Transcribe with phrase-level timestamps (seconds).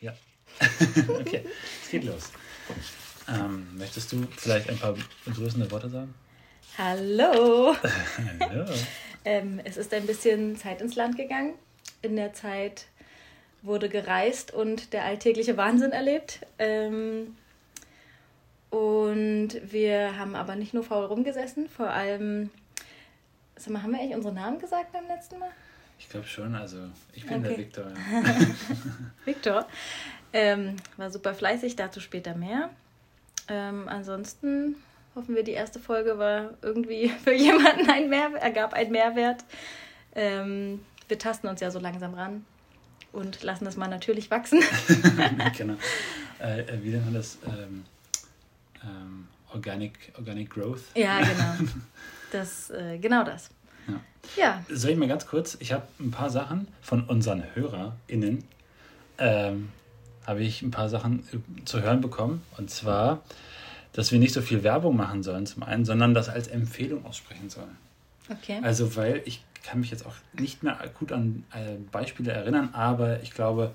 [0.00, 0.14] Ja.
[1.20, 1.44] okay,
[1.82, 2.32] es geht los.
[3.28, 6.14] Ähm, möchtest du vielleicht ein paar begrüßende Worte sagen?
[6.78, 7.76] Hallo!
[8.40, 8.64] Hallo.
[9.24, 11.54] Ähm, es ist ein bisschen Zeit ins Land gegangen.
[12.00, 12.86] In der Zeit
[13.62, 16.40] wurde gereist und der alltägliche Wahnsinn erlebt.
[16.58, 17.36] Ähm,
[18.70, 22.50] und wir haben aber nicht nur faul rumgesessen, vor allem,
[23.56, 25.50] sag mal, haben wir eigentlich unsere Namen gesagt beim letzten Mal?
[26.00, 26.78] Ich glaube schon, also
[27.12, 27.60] ich bin der Okay.
[27.60, 27.84] Viktor.
[29.24, 29.66] Viktor.
[30.32, 32.70] Ähm, war super fleißig, dazu später mehr.
[33.48, 34.76] Ähm, ansonsten
[35.14, 39.44] hoffen wir, die erste Folge war irgendwie für jemanden ein Mehrwert, ergab einen Mehrwert.
[40.14, 42.44] Ähm, wir tasten uns ja so langsam ran
[43.12, 44.60] und lassen das mal natürlich wachsen.
[45.56, 45.74] genau.
[46.40, 47.38] Äh, äh, wie nennt man das?
[47.46, 47.84] Ähm,
[48.82, 50.84] ähm, Organic, Organic Growth.
[50.94, 51.72] ja, genau.
[52.32, 53.50] Das, äh, genau das.
[53.92, 54.00] Ja.
[54.36, 58.44] Ja, Soll ich mal ganz kurz, ich habe ein paar Sachen von unseren HörerInnen,
[59.18, 59.70] ähm,
[60.26, 62.42] habe ich ein paar Sachen äh, zu hören bekommen.
[62.56, 63.22] Und zwar,
[63.92, 67.50] dass wir nicht so viel Werbung machen sollen zum einen, sondern das als Empfehlung aussprechen
[67.50, 67.76] sollen.
[68.30, 68.60] okay.
[68.62, 73.22] Also, weil ich kann mich jetzt auch nicht mehr gut an äh, Beispiele erinnern, aber
[73.22, 73.72] ich glaube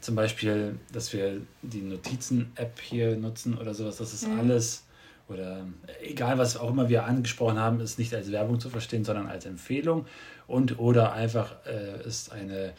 [0.00, 4.84] zum Beispiel, dass wir die Notizen-App hier nutzen oder sowas, das ist alles
[5.28, 5.64] oder
[6.02, 9.46] egal was auch immer wir angesprochen haben, ist nicht als Werbung zu verstehen, sondern als
[9.46, 10.06] Empfehlung
[10.46, 12.72] und oder einfach äh, ist eine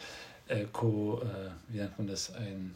[0.48, 2.74] äh, Co, äh, wie nennt man das, ein,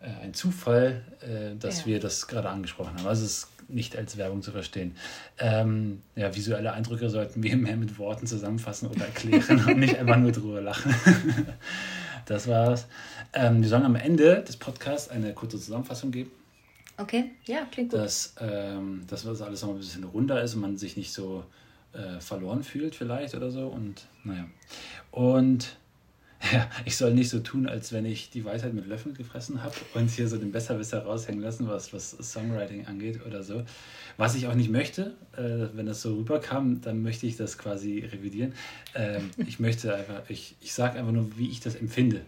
[0.00, 1.86] äh, ein Zufall, äh, dass Ja.
[1.86, 3.06] wir das gerade angesprochen haben.
[3.06, 4.96] Also es ist nicht als Werbung zu verstehen.
[5.38, 10.16] Ähm, ja, visuelle Eindrücke sollten wir mehr mit Worten zusammenfassen oder erklären und nicht einfach
[10.18, 10.94] nur drüber lachen.
[12.26, 12.86] das war's.
[13.32, 16.30] Ähm, wir sollen am Ende des Podcasts eine kurze Zusammenfassung geben,
[16.98, 18.00] Okay, ja, klingt gut.
[18.00, 21.44] dass, ähm, dass das alles noch ein bisschen runder ist und man sich nicht so
[21.92, 23.66] äh, verloren fühlt vielleicht oder so.
[23.66, 24.46] Und naja.
[25.10, 25.76] Und
[26.52, 29.74] ja, ich soll nicht so tun, als wenn ich die Weisheit mit Löffeln gefressen habe
[29.94, 33.62] und hier so den Besserwisser raushängen lassen, was, was Songwriting angeht oder so.
[34.16, 38.00] Was ich auch nicht möchte, äh, wenn das so rüberkam, dann möchte ich das quasi
[38.00, 38.54] revidieren.
[38.94, 42.22] Ähm, ich möchte einfach, ich, ich sage einfach nur, wie ich das empfinde.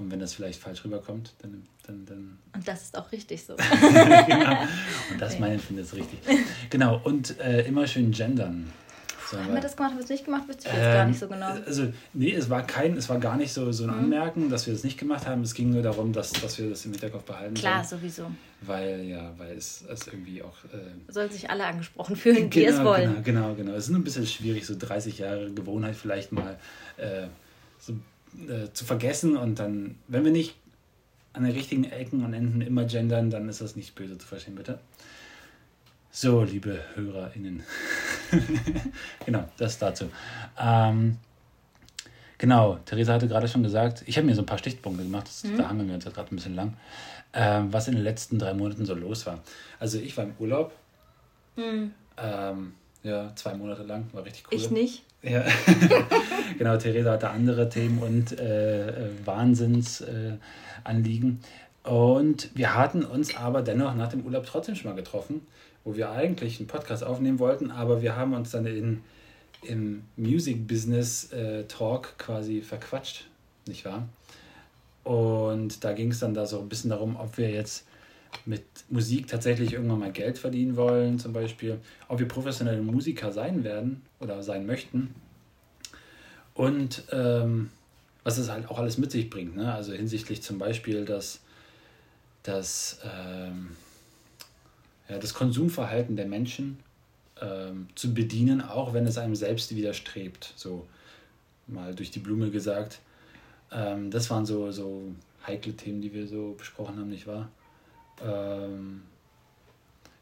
[0.00, 3.54] Und wenn das vielleicht falsch rüberkommt, dann, dann, dann Und das ist auch richtig so.
[4.26, 4.62] genau.
[5.10, 6.18] Und das mein Empfinden ist richtig.
[6.70, 8.72] Genau, und äh, immer schön gendern.
[9.30, 10.48] Sollen Haben wir das gemacht, haben wir es nicht gemacht?
[10.48, 11.54] Wüsste ich jetzt gar nicht so genau.
[11.54, 11.62] Mhm.
[11.64, 14.72] Also, nee, es war kein, es war gar nicht so, so ein Anmerken, dass wir
[14.72, 15.42] das nicht gemacht haben.
[15.42, 18.00] Es ging nur darum, dass, dass wir das im Hinterkopf behalten Klar, sollen.
[18.00, 18.30] sowieso.
[18.62, 20.64] Weil, ja, weil es, es irgendwie auch.
[20.72, 23.22] Äh, Sollen sich alle angesprochen fühlen, die es wollen.
[23.22, 23.72] Genau, genau, genau.
[23.74, 26.58] Es ist ein bisschen schwierig, so 30 Jahre Gewohnheit vielleicht mal
[26.96, 27.28] äh, so,
[28.48, 30.54] äh, zu vergessen und dann, wenn wir nicht
[31.32, 34.56] an den richtigen Ecken und Enden immer gendern, dann ist das nicht böse zu verstehen,
[34.56, 34.78] bitte.
[36.12, 37.62] So, liebe HörerInnen.
[39.24, 40.10] genau, das dazu.
[40.58, 41.18] Ähm,
[42.36, 45.44] genau, Theresa hatte gerade schon gesagt, ich habe mir so ein paar Stichpunkte gemacht, das,
[45.56, 46.76] da hangeln wir uns jetzt gerade ein bisschen lang,
[47.32, 49.40] ähm, was in den letzten drei Monaten so los war.
[49.78, 50.72] Also ich war im Urlaub,
[52.16, 52.74] ähm,
[53.04, 54.58] ja, zwei Monate lang, war richtig cool.
[54.58, 55.04] Ich nicht.
[55.22, 55.44] Ja,
[56.58, 61.40] genau, Theresa hatte andere Themen und äh, Wahnsinnsanliegen.
[61.84, 65.46] Äh, und wir hatten uns aber dennoch nach dem Urlaub trotzdem schon mal getroffen,
[65.84, 69.02] wo wir eigentlich einen Podcast aufnehmen wollten, aber wir haben uns dann in,
[69.62, 73.26] im Music Business äh, Talk quasi verquatscht,
[73.66, 74.08] nicht wahr?
[75.04, 77.86] Und da ging es dann da so ein bisschen darum, ob wir jetzt
[78.46, 83.64] mit Musik tatsächlich irgendwann mal Geld verdienen wollen, zum Beispiel, ob wir professionelle Musiker sein
[83.64, 85.14] werden oder sein möchten.
[86.54, 87.70] Und ähm,
[88.24, 89.56] was es halt auch alles mit sich bringt.
[89.56, 89.72] Ne?
[89.72, 91.40] Also hinsichtlich zum Beispiel, dass,
[92.42, 93.70] dass ähm,
[95.08, 96.78] ja, das Konsumverhalten der Menschen
[97.40, 100.52] ähm, zu bedienen, auch wenn es einem selbst widerstrebt.
[100.56, 100.86] So
[101.66, 103.00] mal durch die Blume gesagt.
[103.72, 105.02] Ähm, das waren so, so
[105.46, 107.48] heikle Themen, die wir so besprochen haben, nicht wahr?
[108.24, 109.02] Ähm,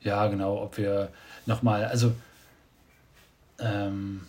[0.00, 1.10] ja, genau, ob wir
[1.46, 2.14] nochmal, also
[3.58, 4.26] ähm,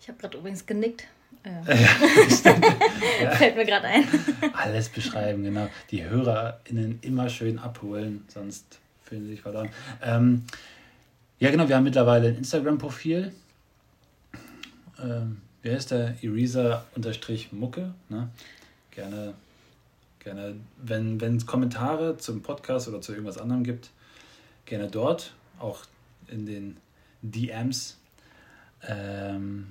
[0.00, 1.04] Ich habe gerade übrigens genickt.
[1.44, 1.76] ja, Äh,
[3.36, 4.04] Fällt mir gerade ein.
[4.54, 5.68] alles beschreiben, genau.
[5.90, 9.68] Die HörerInnen immer schön abholen, sonst fühlen sie sich verloren.
[10.02, 10.44] Ähm,
[11.38, 13.32] ja, genau, wir haben mittlerweile ein Instagram-Profil.
[15.02, 16.14] Ähm, wer ist der?
[16.22, 17.92] Erisa-Mucke.
[18.08, 18.28] Ne?
[18.90, 19.34] Gerne,
[20.24, 23.90] gerne, wenn es Kommentare zum Podcast oder zu irgendwas anderem gibt,
[24.64, 25.84] gerne dort, auch
[26.28, 26.76] in den
[27.22, 27.98] DMs.
[28.86, 29.68] Ähm,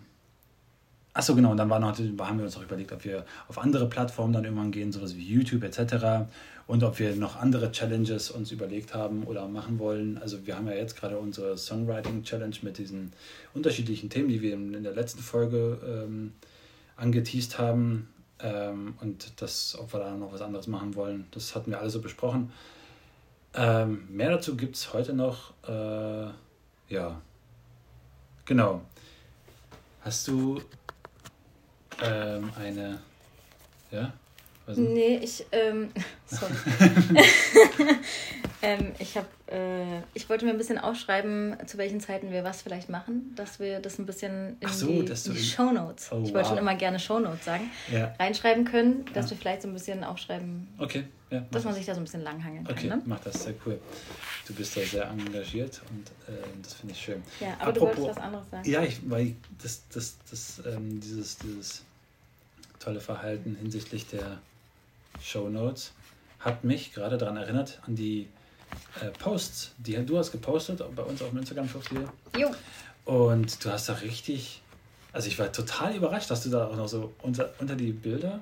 [1.16, 3.88] Achso, genau, und dann war noch, haben wir uns auch überlegt, ob wir auf andere
[3.88, 6.26] Plattformen dann irgendwann gehen, sowas wie YouTube etc.
[6.66, 10.18] Und ob wir noch andere Challenges uns überlegt haben oder machen wollen.
[10.18, 13.12] Also wir haben ja jetzt gerade unsere Songwriting-Challenge mit diesen
[13.54, 16.32] unterschiedlichen Themen, die wir in der letzten Folge ähm,
[16.96, 18.08] angeteased haben.
[18.44, 21.28] Ähm, und das, ob wir da noch was anderes machen wollen.
[21.32, 22.52] Das hatten wir alle so besprochen.
[23.56, 25.54] Ähm, mehr dazu gibt es heute noch.
[25.68, 26.30] Äh,
[26.90, 27.22] ja,
[28.46, 28.82] genau.
[30.02, 30.62] Hast du
[32.02, 33.00] ähm, eine.
[33.92, 34.12] Ja?
[34.66, 35.46] Was nee, ich.
[35.52, 35.92] Ähm,
[36.26, 36.54] sorry.
[38.64, 39.28] ähm, ich habe.
[39.48, 43.60] Äh, ich wollte mir ein bisschen aufschreiben, zu welchen Zeiten wir was vielleicht machen, dass
[43.60, 46.12] wir das ein bisschen in so, die, die Shownotes.
[46.12, 46.48] Oh, ich wollte wow.
[46.48, 47.70] schon immer gerne Shownotes sagen.
[47.92, 48.16] Ja.
[48.18, 49.32] Reinschreiben können, dass ja.
[49.32, 50.68] wir vielleicht so ein bisschen aufschreiben.
[50.80, 51.04] Okay.
[51.30, 52.78] Ja, dass man sich da so ein bisschen langhangeln kann.
[52.78, 53.02] Okay, ne?
[53.06, 53.80] mach das sehr cool.
[54.48, 57.24] Du bist da sehr engagiert und äh, das finde ich schön.
[57.40, 58.70] Ja, aber Apropos, du wolltest was anderes sagen.
[58.70, 61.84] Ja, ich, weil das, das, das, ähm, dieses, dieses
[62.80, 64.38] tolle Verhalten hinsichtlich der
[65.22, 65.94] Show Notes
[66.40, 68.28] hat mich gerade daran erinnert, an die
[69.02, 72.08] äh, Posts, die du hast gepostet bei uns auf dem Instagram-Profil.
[72.38, 72.52] Jo.
[73.06, 74.62] Und du hast da richtig,
[75.12, 78.42] also ich war total überrascht, dass du da auch noch so unter, unter die Bilder,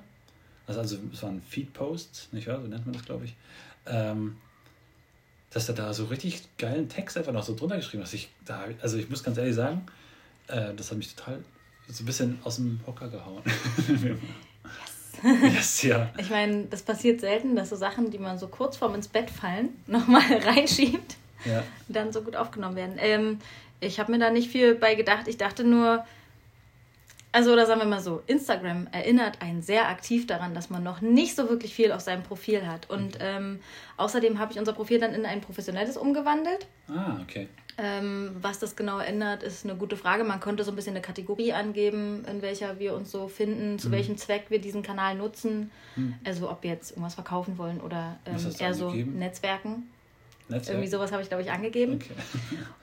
[0.67, 2.61] also, also es waren Feed-Posts, nicht wahr?
[2.61, 3.35] So nennt man das, glaube ich.
[3.85, 4.37] Ähm,
[5.49, 8.13] dass du da so richtig geilen Text einfach noch so drunter geschrieben hast.
[8.13, 9.85] Ich, da, also ich muss ganz ehrlich sagen,
[10.47, 11.39] äh, das hat mich total
[11.89, 13.43] so ein bisschen aus dem Hocker gehauen.
[15.43, 16.09] Yes, ja.
[16.17, 19.29] Ich meine, das passiert selten, dass so Sachen, die man so kurz vorm ins Bett
[19.29, 21.15] fallen, nochmal reinschiebt,
[21.45, 21.63] ja.
[21.87, 22.95] dann so gut aufgenommen werden.
[22.99, 23.39] Ähm,
[23.79, 25.27] ich habe mir da nicht viel bei gedacht.
[25.27, 26.05] Ich dachte nur,
[27.33, 30.99] also, oder sagen wir mal so, Instagram erinnert einen sehr aktiv daran, dass man noch
[30.99, 32.89] nicht so wirklich viel auf seinem Profil hat.
[32.89, 33.59] Und ähm,
[33.97, 36.67] außerdem habe ich unser Profil dann in ein professionelles umgewandelt.
[36.89, 37.47] Ah, okay.
[37.77, 40.23] Ähm, was das genau ändert, ist eine gute Frage.
[40.23, 43.87] Man konnte so ein bisschen eine Kategorie angeben, in welcher wir uns so finden, zu
[43.87, 43.93] mhm.
[43.93, 45.71] welchem Zweck wir diesen Kanal nutzen.
[45.95, 46.15] Mhm.
[46.23, 49.89] Also ob wir jetzt irgendwas verkaufen wollen oder ähm, eher so Netzwerken.
[50.49, 50.75] Netzwerk?
[50.75, 51.95] Irgendwie sowas habe ich, glaube ich, angegeben.
[51.95, 52.13] Okay.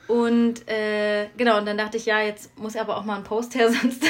[0.13, 3.55] Und äh, genau, und dann dachte ich, ja, jetzt muss aber auch mal ein Post
[3.55, 4.03] her, sonst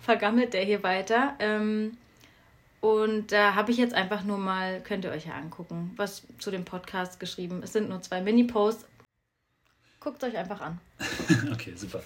[0.00, 1.34] vergammelt der hier weiter.
[1.38, 1.98] Ähm,
[2.80, 6.50] und da habe ich jetzt einfach nur mal, könnt ihr euch ja angucken, was zu
[6.50, 7.60] dem Podcast geschrieben.
[7.62, 8.86] Es sind nur zwei Mini-Posts.
[10.06, 10.78] Guckt euch einfach an.
[11.52, 12.00] okay, super.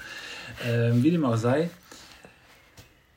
[0.64, 1.69] Ähm, wie dem auch sei,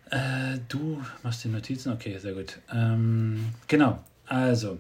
[0.10, 2.60] äh, du machst die Notizen, okay, sehr gut.
[2.70, 4.78] Ähm, genau, also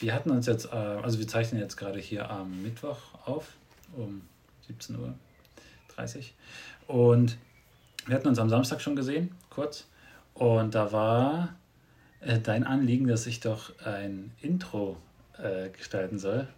[0.00, 3.46] wir hatten uns jetzt, äh, also wir zeichnen jetzt gerade hier am Mittwoch auf,
[3.96, 4.22] um
[4.68, 5.14] 17.30 Uhr.
[6.88, 7.38] Und
[8.06, 9.86] wir hatten uns am Samstag schon gesehen, kurz.
[10.34, 11.54] Und da war
[12.22, 14.96] äh, dein Anliegen, dass ich doch ein Intro
[15.38, 16.48] äh, gestalten soll.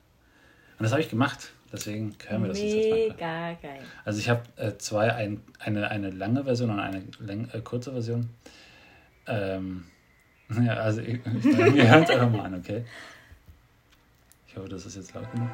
[0.79, 1.53] Und das habe ich gemacht.
[1.73, 3.51] Deswegen hören wir das Mega jetzt mal.
[3.51, 3.81] Mega geil.
[4.05, 7.93] Also ich habe äh, zwei, ein, eine, eine lange Version und eine läng, äh, kurze
[7.93, 8.31] Version.
[9.27, 9.85] Ähm,
[10.63, 12.85] ja, also ich, ich, wir hören es einfach mal an, okay?
[14.47, 15.49] Ich hoffe, das ist jetzt laut genug.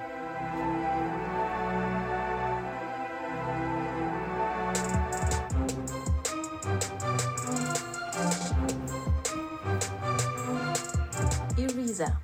[11.56, 12.20] Irisa.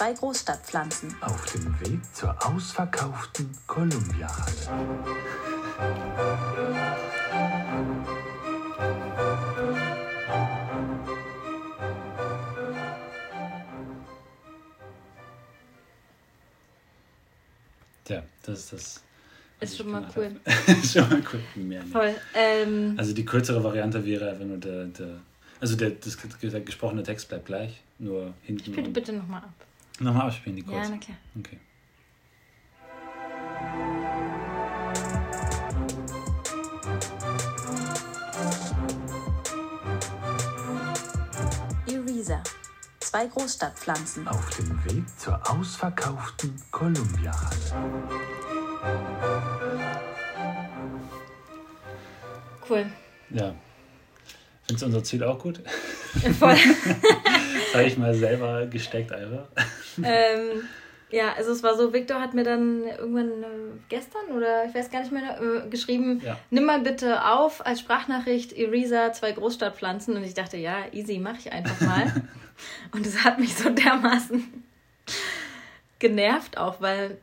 [0.00, 1.14] Zwei Großstadtpflanzen.
[1.20, 4.54] Auf dem Weg zur ausverkauften Columbia-Halle.
[18.08, 19.02] Ja, das ist das.
[19.60, 20.40] Ist schon mal cool.
[20.66, 21.62] ist schon mal cool.
[21.62, 21.92] Mehr nicht.
[21.92, 22.14] Voll.
[22.34, 25.20] Ähm, also die kürzere Variante wäre einfach nur der, der
[25.60, 28.72] also der, das, der gesprochene Text bleibt gleich, nur hinten.
[28.72, 29.66] Spiel bitte nochmal ab.
[30.00, 30.88] Nochmal abspielen, die kurz.
[30.88, 31.16] Ja, na klar.
[31.38, 31.58] Okay.
[41.86, 42.42] Irisa.
[43.00, 44.26] Zwei Großstadtpflanzen.
[44.26, 48.00] Auf dem Weg zur ausverkauften Columbia-Halle.
[52.66, 52.86] Cool.
[53.30, 53.54] Ja.
[54.62, 55.62] Findest du unser Ziel auch gut?
[56.38, 56.56] Voll.
[57.74, 59.46] Habe ich mal selber gesteckt einfach.
[60.02, 60.62] Ähm,
[61.10, 63.46] ja, also es war so, Victor hat mir dann irgendwann äh,
[63.88, 66.38] gestern oder ich weiß gar nicht mehr äh, geschrieben, ja.
[66.50, 70.16] nimm mal bitte auf als Sprachnachricht Irisa, zwei Großstadtpflanzen.
[70.16, 72.12] Und ich dachte, ja, easy, mache ich einfach mal.
[72.92, 74.64] und es hat mich so dermaßen
[75.98, 77.18] genervt auch, weil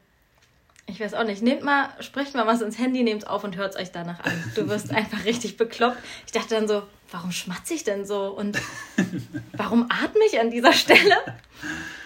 [0.85, 1.41] ich weiß auch nicht.
[1.41, 4.51] Nehmt mal, sprecht mal was ins Handy, nehmt auf und hört es euch danach an.
[4.55, 5.97] Du wirst einfach richtig bekloppt.
[6.25, 8.27] Ich dachte dann so, warum schmatze ich denn so?
[8.27, 8.59] Und
[9.53, 11.15] warum atme ich an dieser Stelle?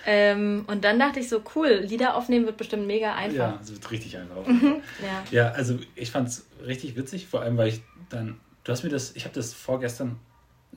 [0.06, 3.36] Ähm, und dann dachte ich so, cool, Lieder aufnehmen wird bestimmt mega einfach.
[3.36, 4.46] Ja, es wird richtig einfach.
[4.46, 5.24] Mhm, ja.
[5.32, 8.90] ja, also ich fand es richtig witzig, vor allem weil ich dann, du hast mir
[8.90, 10.20] das, ich habe das vorgestern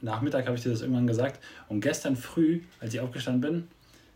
[0.00, 1.43] Nachmittag, habe ich dir das irgendwann gesagt.
[1.69, 3.69] Und gestern früh, als ich aufgestanden bin,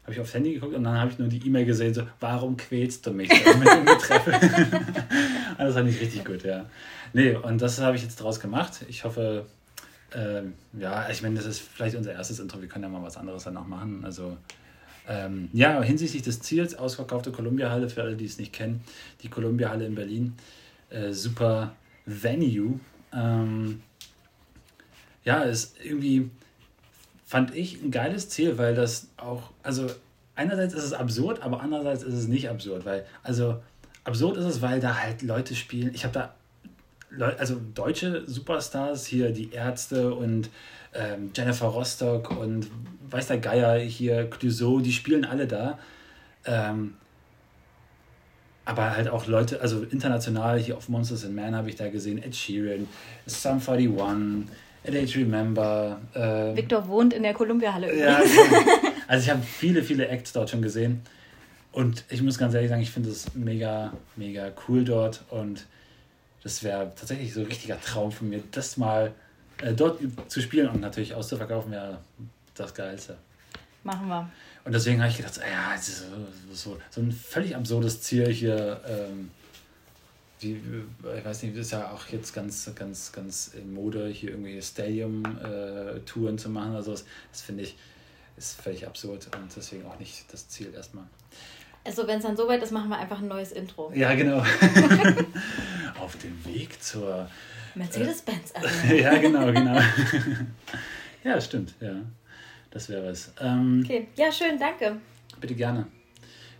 [0.03, 2.57] habe ich aufs Handy geguckt und dann habe ich nur die E-Mail gesehen, so, warum
[2.57, 3.85] quälst du mich mit dem
[5.59, 6.67] das fand ich richtig gut, ja.
[7.13, 8.85] Nee, und das habe ich jetzt draus gemacht.
[8.89, 9.47] Ich hoffe,
[10.15, 12.61] Ähm, ja, ich meine, das ist vielleicht unser erstes Intro.
[12.61, 14.05] Wir können ja mal was anderes dann noch machen.
[14.05, 14.37] Also,
[15.07, 18.83] ähm, ja, hinsichtlich des Ziels, ausverkaufte Columbia-Halle, für alle, die es nicht kennen,
[19.23, 20.35] die Columbia-Halle in Berlin,
[20.91, 21.75] äh, super
[22.07, 22.81] Venue.
[23.13, 23.83] Ähm,
[25.25, 26.31] ja, ist irgendwie,
[27.27, 29.87] fand ich ein geiles Ziel, weil das auch, also
[30.35, 33.61] einerseits ist es absurd, aber andererseits ist es nicht absurd, weil, also
[34.05, 35.93] absurd ist es, weil da halt Leute spielen.
[35.95, 36.35] Ich habe da
[37.39, 40.51] also deutsche Superstars, hier die Ärzte und
[40.95, 42.69] ähm, Jennifer Rostock und
[43.11, 45.79] weiß der Geier hier, Clouseau, die spielen alle da.
[46.45, 46.95] Ähm,
[48.65, 52.23] aber halt auch Leute, also international hier auf Monsters and Man habe ich da gesehen,
[52.23, 52.87] Ed Sheeran,
[53.25, 54.47] Sum 41,
[54.87, 55.99] A Day to Remember.
[56.15, 58.73] Äh, Victor wohnt in der Columbia-Halle ja, genau.
[59.09, 61.01] Also ich habe viele, viele Acts dort schon gesehen.
[61.73, 65.23] Und ich muss ganz ehrlich sagen, ich finde es mega, mega cool dort.
[65.31, 65.65] Und
[66.43, 69.13] das wäre tatsächlich so ein richtiger Traum von mir, das mal
[69.63, 71.99] äh, dort zu spielen und natürlich auszuverkaufen, wäre
[72.55, 73.17] das Geilste.
[73.85, 74.31] Machen wir.
[74.65, 76.05] Und deswegen habe ich gedacht, ja, so,
[76.53, 78.81] so, so ein völlig absurdes Ziel hier.
[78.87, 79.31] Ähm,
[80.41, 80.61] wie,
[81.17, 84.61] ich weiß nicht, das ist ja auch jetzt ganz, ganz, ganz in Mode, hier irgendwie
[84.61, 86.75] Stadium-Touren äh, zu machen.
[86.77, 87.77] Also das, das finde ich,
[88.37, 91.05] ist völlig absurd und deswegen auch nicht das Ziel erstmal.
[91.85, 93.91] Also wenn es dann soweit ist, machen wir einfach ein neues Intro.
[93.95, 94.45] Ja, genau.
[96.09, 97.29] Auf dem Weg zur
[97.75, 98.55] Mercedes-Benz.
[98.89, 99.79] Äh, ja, genau, genau.
[101.23, 101.97] ja, stimmt, ja.
[102.71, 103.31] Das wäre es.
[103.39, 104.97] Ähm, okay, ja, schön, danke.
[105.39, 105.87] Bitte gerne.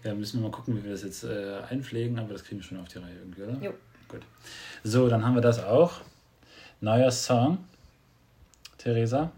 [0.05, 2.65] Ja, müssen wir mal gucken, wie wir das jetzt äh, einpflegen, aber das kriegen wir
[2.67, 3.55] schon auf die Reihe irgendwie, oder?
[3.65, 3.73] Jo.
[4.07, 4.21] Gut.
[4.85, 6.03] So, dann haben wir das auch.
[6.83, 7.57] Neuer Song.
[8.77, 9.33] Theresa.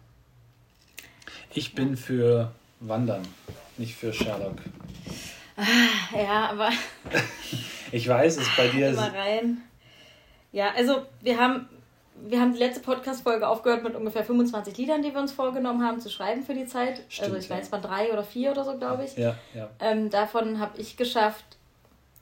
[1.54, 2.50] Ich bin für
[2.80, 3.22] Wandern,
[3.78, 4.56] nicht für Sherlock.
[5.56, 6.70] Ah, ja, aber.
[7.92, 8.90] ich weiß, es ist bei dir.
[8.90, 9.58] Mal rein.
[10.52, 11.68] Ja, also wir haben,
[12.16, 16.00] wir haben die letzte Podcast-Folge aufgehört mit ungefähr 25 Liedern, die wir uns vorgenommen haben
[16.00, 17.02] zu schreiben für die Zeit.
[17.08, 19.16] Stimmt, also ich weiß, es waren drei oder vier oder so, glaube ich.
[19.16, 19.70] Ja, ja.
[19.78, 21.44] Ähm, davon habe ich geschafft,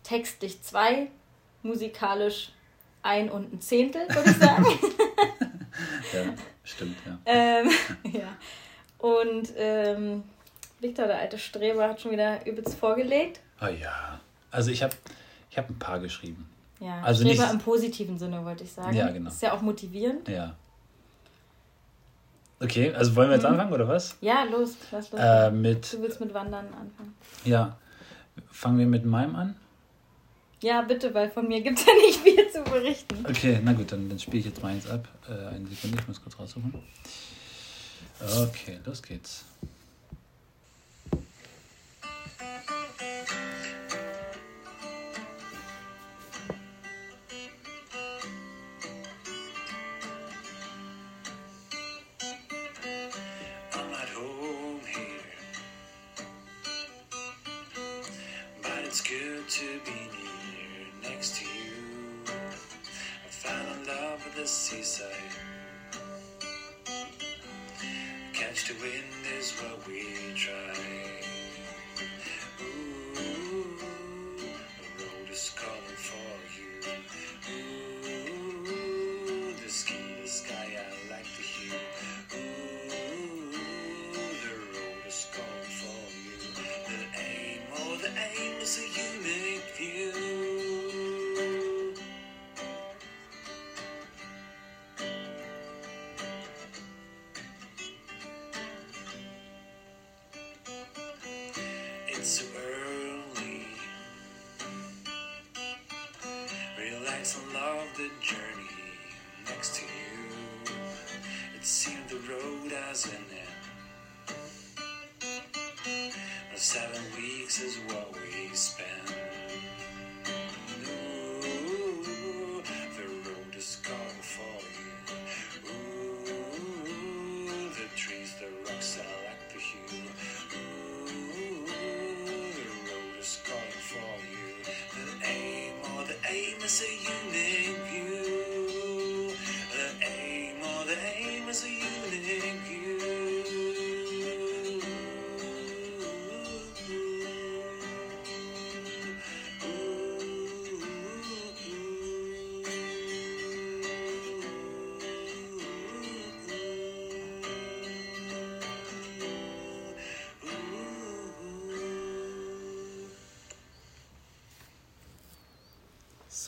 [0.02, 1.08] textlich zwei,
[1.62, 2.52] musikalisch
[3.02, 4.66] ein und ein Zehntel, würde ich sagen.
[6.12, 7.18] ja, stimmt, ja.
[7.25, 7.70] Ähm,
[8.12, 8.37] ja.
[8.99, 10.25] Und ähm,
[10.80, 13.40] Victor, der alte Streber, hat schon wieder übelst vorgelegt.
[13.58, 14.20] Ah ja.
[14.50, 14.94] Also ich habe
[15.50, 16.49] ich hab ein paar geschrieben.
[16.80, 17.52] Ja, also Streber nicht...
[17.52, 18.94] im positiven Sinne, wollte ich sagen.
[18.94, 19.30] Ja, genau.
[19.30, 20.28] Ist ja auch motivierend.
[20.28, 20.54] Ja.
[22.61, 23.52] Okay, also wollen wir jetzt mhm.
[23.52, 24.16] anfangen oder was?
[24.20, 25.20] Ja, los, lass los.
[25.20, 27.14] Äh, mit, du willst mit Wandern anfangen.
[27.44, 27.76] Ja.
[28.50, 29.56] Fangen wir mit meinem an?
[30.61, 33.25] Ja, bitte, weil von mir gibt es ja nicht viel zu berichten.
[33.28, 35.06] Okay, na gut, dann, dann spiele ich jetzt meins ab.
[35.28, 36.75] Äh, eine Sekunde, ich muss kurz raussuchen.
[38.20, 39.44] Okay, los geht's.
[59.59, 61.73] to be near next to you.
[62.29, 65.11] I fell in love with the seaside.
[68.33, 71.38] Catch the wind is what we try.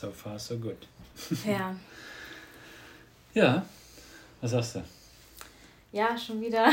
[0.01, 0.87] So far, so good.
[1.45, 1.75] Ja.
[3.35, 3.63] ja,
[4.41, 4.83] was sagst du?
[5.91, 6.71] ja, schon wieder.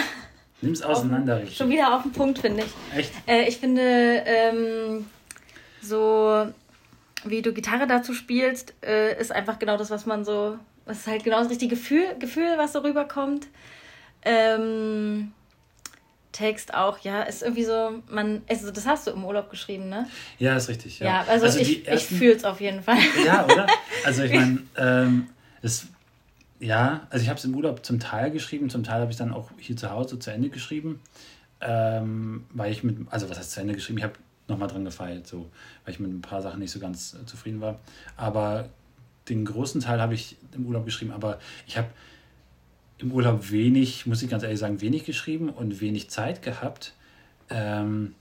[0.62, 2.96] Nimm es auseinander, auf, Schon wieder auf den Punkt, finde ich.
[2.98, 3.12] Echt?
[3.26, 5.04] Äh, ich finde, ähm,
[5.82, 6.46] so
[7.24, 10.58] wie du Gitarre dazu spielst, äh, ist einfach genau das, was man so.
[10.86, 13.46] Das ist halt genau das richtige Gefühl, Gefühl was so rüberkommt.
[14.22, 15.32] Ähm,
[16.38, 20.06] Text auch, ja, ist irgendwie so, man, also das hast du im Urlaub geschrieben, ne?
[20.38, 21.00] Ja, ist richtig.
[21.00, 22.98] Ja, ja also, also ich, ersten, ich fühle es auf jeden Fall.
[23.26, 23.66] Ja, oder?
[24.04, 25.26] Also ich meine, ähm,
[25.62, 25.88] es,
[26.60, 29.32] ja, also ich habe es im Urlaub zum Teil geschrieben, zum Teil habe ich dann
[29.32, 31.00] auch hier zu Hause zu Ende geschrieben,
[31.60, 34.14] ähm, weil ich mit, also was heißt zu Ende geschrieben, ich habe
[34.46, 35.50] nochmal dran gefeilt, so,
[35.84, 37.80] weil ich mit ein paar Sachen nicht so ganz äh, zufrieden war.
[38.16, 38.68] Aber
[39.28, 41.88] den großen Teil habe ich im Urlaub geschrieben, aber ich habe
[42.98, 46.94] im Urlaub wenig, muss ich ganz ehrlich sagen, wenig geschrieben und wenig Zeit gehabt,
[47.50, 48.14] ähm,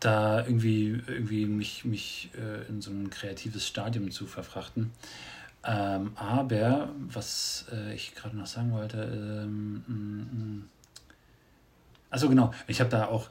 [0.00, 4.90] da irgendwie, irgendwie mich, mich äh, in so ein kreatives Stadium zu verfrachten.
[5.64, 8.98] Ähm, aber, was äh, ich gerade noch sagen wollte,
[9.44, 10.68] ähm, mm,
[12.10, 13.30] also genau, ich habe da auch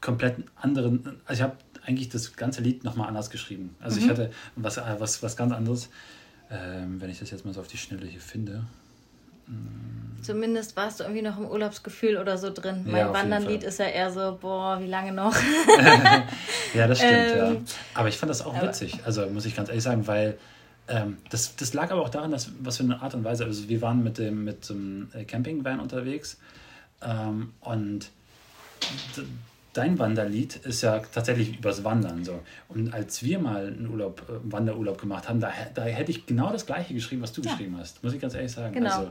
[0.00, 3.74] komplett anderen, also ich habe eigentlich das ganze Lied nochmal anders geschrieben.
[3.80, 4.04] Also mhm.
[4.04, 5.90] ich hatte was, äh, was, was ganz anderes.
[6.52, 8.64] Ähm, wenn ich das jetzt mal so auf die Schnelle hier finde.
[9.46, 10.22] Mm.
[10.22, 12.84] Zumindest warst du irgendwie noch im Urlaubsgefühl oder so drin.
[12.86, 15.34] Ja, mein Wandernlied ist ja eher so, boah, wie lange noch?
[16.74, 17.56] ja, das stimmt, ähm, ja.
[17.94, 20.38] Aber ich fand das auch witzig, also muss ich ganz ehrlich sagen, weil
[20.88, 23.68] ähm, das, das lag aber auch daran, dass was für eine Art und Weise, also
[23.68, 26.38] wir waren mit dem mit dem äh, Campingvan unterwegs
[27.02, 28.10] ähm, und
[29.72, 32.40] dein Wanderlied ist ja tatsächlich übers Wandern so.
[32.68, 36.26] Und als wir mal einen Urlaub, einen äh, Wanderurlaub gemacht haben, da, da hätte ich
[36.26, 37.50] genau das gleiche geschrieben, was du ja.
[37.50, 38.02] geschrieben hast.
[38.04, 38.74] Muss ich ganz ehrlich sagen.
[38.74, 38.90] Genau.
[38.90, 39.10] Also,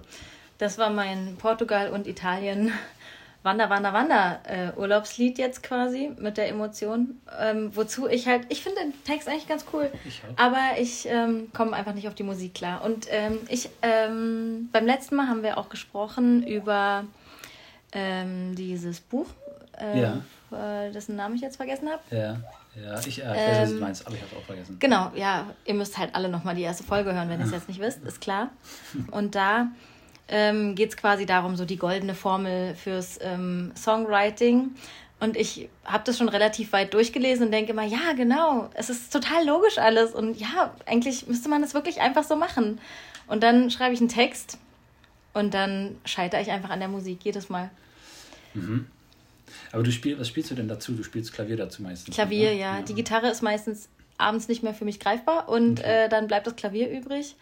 [0.58, 2.72] das war mein Portugal und Italien
[3.44, 7.20] Wander, Wander, Wander äh, Urlaubslied jetzt quasi mit der Emotion.
[7.40, 11.50] Ähm, wozu ich halt, ich finde den Text eigentlich ganz cool, ich aber ich ähm,
[11.52, 12.84] komme einfach nicht auf die Musik klar.
[12.84, 17.06] Und ähm, ich, ähm, beim letzten Mal haben wir auch gesprochen über
[17.94, 19.26] ähm, dieses Buch.
[19.82, 20.22] Äh, ja
[20.52, 22.02] äh, dessen Namen ich jetzt vergessen habe.
[22.12, 22.38] Ja,
[22.76, 24.78] ja, ich, äh, weiß, was ähm, meinst, aber ich habe es auch vergessen.
[24.80, 27.68] Genau, ja, ihr müsst halt alle nochmal die erste Folge hören, wenn ihr es jetzt
[27.68, 28.50] nicht wisst, ist klar.
[29.12, 29.68] Und da
[30.28, 34.72] ähm, geht es quasi darum, so die goldene Formel fürs ähm, Songwriting.
[35.20, 39.14] Und ich habe das schon relativ weit durchgelesen und denke immer, ja, genau, es ist
[39.14, 40.16] total logisch alles.
[40.16, 42.80] Und ja, eigentlich müsste man das wirklich einfach so machen.
[43.28, 44.58] Und dann schreibe ich einen Text
[45.36, 47.70] und dann scheitere ich einfach an der Musik jedes Mal.
[48.56, 48.88] Mhm.
[49.72, 50.94] Aber du spielst, was spielst du denn dazu?
[50.94, 52.14] Du spielst Klavier dazu meistens.
[52.14, 52.58] Klavier, oder?
[52.58, 52.82] ja.
[52.82, 56.06] Die Gitarre ist meistens abends nicht mehr für mich greifbar und okay.
[56.06, 57.36] äh, dann bleibt das Klavier übrig.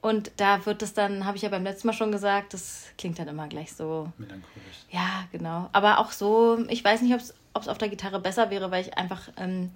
[0.00, 3.18] Und da wird es dann, habe ich ja beim letzten Mal schon gesagt, das klingt
[3.18, 4.12] dann immer gleich so.
[4.16, 4.86] Melancholisch.
[4.90, 5.68] Ja, genau.
[5.72, 7.20] Aber auch so, ich weiß nicht, ob
[7.62, 9.70] es auf der Gitarre besser wäre, weil ich einfach ähm,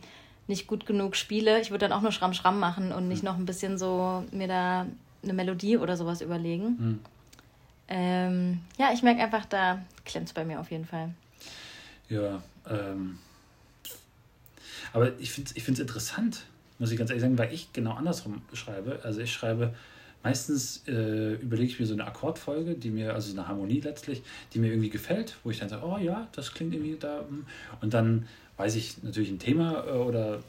[0.47, 1.61] nicht gut genug spiele.
[1.61, 3.27] Ich würde dann auch nur Schramm Schramm machen und nicht hm.
[3.27, 4.87] noch ein bisschen so mir da
[5.25, 6.65] eine Melodie oder sowas überlegen.
[6.65, 7.01] Hm.
[7.89, 11.11] Ähm, ja, ich merke einfach, da klemmt es bei mir auf jeden Fall.
[12.13, 13.19] Ja, ähm,
[14.93, 16.45] aber ich finde es ich interessant,
[16.79, 19.01] muss ich ganz ehrlich sagen, weil ich genau andersrum schreibe.
[19.03, 19.75] Also ich schreibe,
[20.23, 24.23] meistens äh, überlege ich mir so eine Akkordfolge, die mir, also eine Harmonie letztlich,
[24.53, 27.21] die mir irgendwie gefällt, wo ich dann sage, oh ja, das klingt irgendwie da.
[27.27, 27.47] Hm.
[27.81, 28.27] Und dann
[28.59, 30.41] weiß ich natürlich ein Thema äh, oder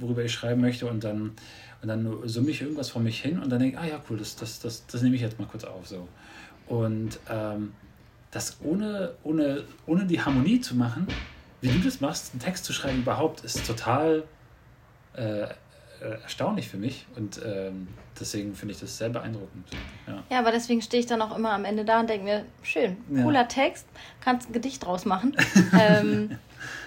[0.00, 1.30] worüber ich schreiben möchte und dann,
[1.80, 4.18] und dann summe ich irgendwas von mich hin und dann denke ich, ah ja, cool,
[4.18, 5.86] das, das, das, das nehme ich jetzt mal kurz auf.
[5.86, 6.08] So.
[6.66, 7.72] Und ähm,
[8.32, 11.06] das ohne, ohne, ohne die Harmonie zu machen,
[11.60, 14.24] wie du das machst, einen Text zu schreiben überhaupt, ist total
[15.14, 15.48] äh, äh,
[16.22, 17.06] erstaunlich für mich.
[17.14, 19.68] Und ähm, deswegen finde ich das sehr beeindruckend.
[20.08, 20.22] Ja.
[20.30, 22.96] ja, aber deswegen stehe ich dann auch immer am Ende da und denke mir, schön,
[23.08, 23.44] cooler ja.
[23.44, 23.86] Text,
[24.20, 25.36] kannst ein Gedicht draus machen.
[25.78, 26.38] ähm,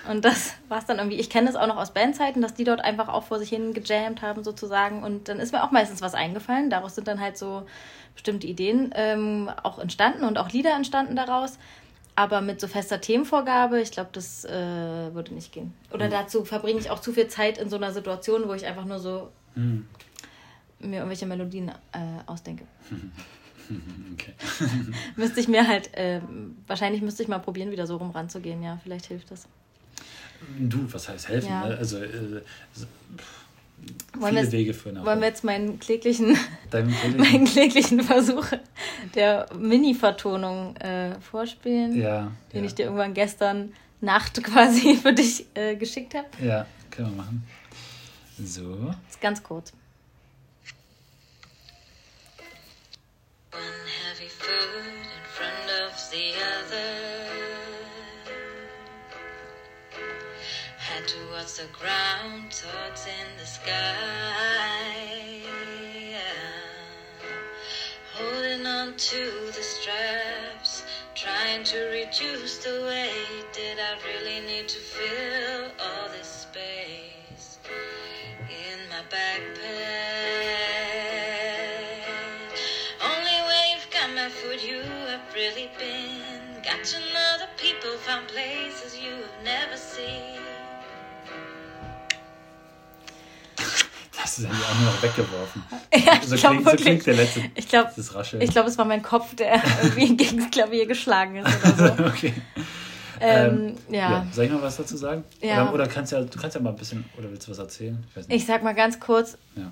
[0.09, 1.17] und das war es dann irgendwie.
[1.19, 3.73] Ich kenne das auch noch aus Bandzeiten, dass die dort einfach auch vor sich hin
[3.73, 5.03] gejammt haben sozusagen.
[5.03, 6.69] Und dann ist mir auch meistens was eingefallen.
[6.69, 7.65] Daraus sind dann halt so
[8.13, 11.57] bestimmte Ideen ähm, auch entstanden und auch Lieder entstanden daraus.
[12.15, 15.73] Aber mit so fester Themenvorgabe, ich glaube, das äh, würde nicht gehen.
[15.91, 16.11] Oder mhm.
[16.11, 18.99] dazu verbringe ich auch zu viel Zeit in so einer Situation, wo ich einfach nur
[18.99, 19.85] so mhm.
[20.79, 22.65] mir irgendwelche Melodien äh, ausdenke.
[24.13, 24.33] Okay.
[25.15, 26.21] müsste ich mir halt, äh,
[26.67, 28.61] wahrscheinlich müsste ich mal probieren, wieder so rum ranzugehen.
[28.61, 29.47] Ja, vielleicht hilft das.
[30.59, 31.49] Du, was heißt helfen?
[31.49, 31.67] Ja.
[31.67, 31.77] Ne?
[31.77, 32.41] Also, äh,
[34.17, 35.05] wollen viele Wege führen.
[35.05, 36.37] Wollen wir jetzt meinen kläglichen,
[36.69, 37.17] kläglichen?
[37.17, 38.47] meinen kläglichen Versuch
[39.13, 42.65] der Mini-Vertonung äh, vorspielen, ja, den ja.
[42.65, 46.27] ich dir irgendwann gestern Nacht quasi für dich äh, geschickt habe?
[46.43, 47.43] Ja, können wir machen.
[48.43, 48.93] So.
[49.09, 49.73] ist ganz kurz.
[53.51, 57.44] One heavy foot in front of the other.
[61.03, 65.41] Towards the ground, thoughts in the sky.
[68.13, 73.45] Holding on to the straps, trying to reduce the weight.
[73.51, 77.59] Did I really need to fill all this space
[78.39, 79.65] in my backpack?
[83.03, 86.61] Only way you've got my food, you have really been.
[86.63, 90.34] Got to know the people, found places you have never seen.
[94.35, 95.63] Hast das Handy auch nur noch weggeworfen?
[96.05, 96.85] Ja, so, ich glaube klingt, so wirklich.
[96.85, 97.41] klingt der letzte.
[97.55, 97.91] Ich glaube,
[98.47, 102.03] glaub, es war mein Kopf, der irgendwie gegen das Klavier geschlagen ist oder so.
[102.05, 102.33] okay.
[103.21, 104.11] Ähm, ja.
[104.11, 104.27] Ja.
[104.33, 105.23] Soll ich noch was dazu sagen?
[105.41, 105.63] Ja.
[105.63, 108.03] Oder, oder kannst ja, du kannst ja mal ein bisschen, oder willst du was erzählen?
[108.15, 108.29] Ich.
[108.29, 109.71] Ich sag mal ganz kurz, ja.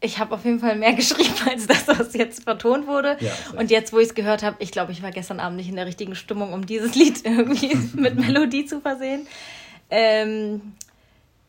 [0.00, 3.16] ich habe auf jeden Fall mehr geschrieben als das, was jetzt vertont wurde.
[3.18, 5.68] Ja, und jetzt, wo ich es gehört habe, ich glaube, ich war gestern Abend nicht
[5.68, 9.26] in der richtigen Stimmung, um dieses Lied irgendwie mit Melodie zu versehen.
[9.90, 10.74] Ähm,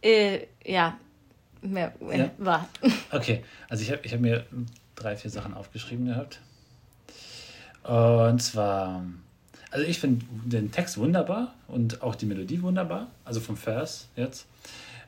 [0.02, 0.98] äh, ja,
[1.62, 2.32] mehr, Ja.
[2.38, 2.70] war.
[3.12, 4.46] Okay, also ich habe ich hab mir
[4.96, 6.40] drei, vier Sachen aufgeschrieben gehabt.
[7.84, 9.04] Und zwar,
[9.72, 14.48] also ich finde den Text wunderbar und auch die Melodie wunderbar, also vom Vers jetzt.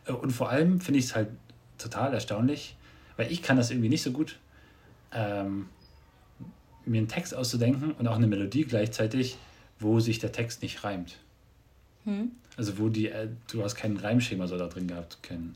[0.08, 1.30] Und vor allem finde ich es halt
[1.78, 2.76] total erstaunlich,
[3.16, 4.38] weil ich kann das irgendwie nicht so gut,
[5.14, 5.68] ähm,
[6.86, 9.38] mir einen Text auszudenken und auch eine Melodie gleichzeitig,
[9.80, 11.18] wo sich der Text nicht reimt.
[12.58, 15.20] Also wo die, äh, du hast kein Reimschema so da drin gehabt.
[15.24, 15.54] Kein,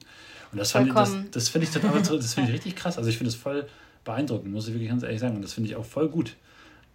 [0.58, 2.98] und das, fand ich- das, das finde ich total, das finde ich richtig krass.
[2.98, 3.68] Also ich finde es voll
[4.04, 5.36] beeindruckend, muss ich wirklich ganz ehrlich sagen.
[5.36, 6.36] Und das finde ich auch voll gut,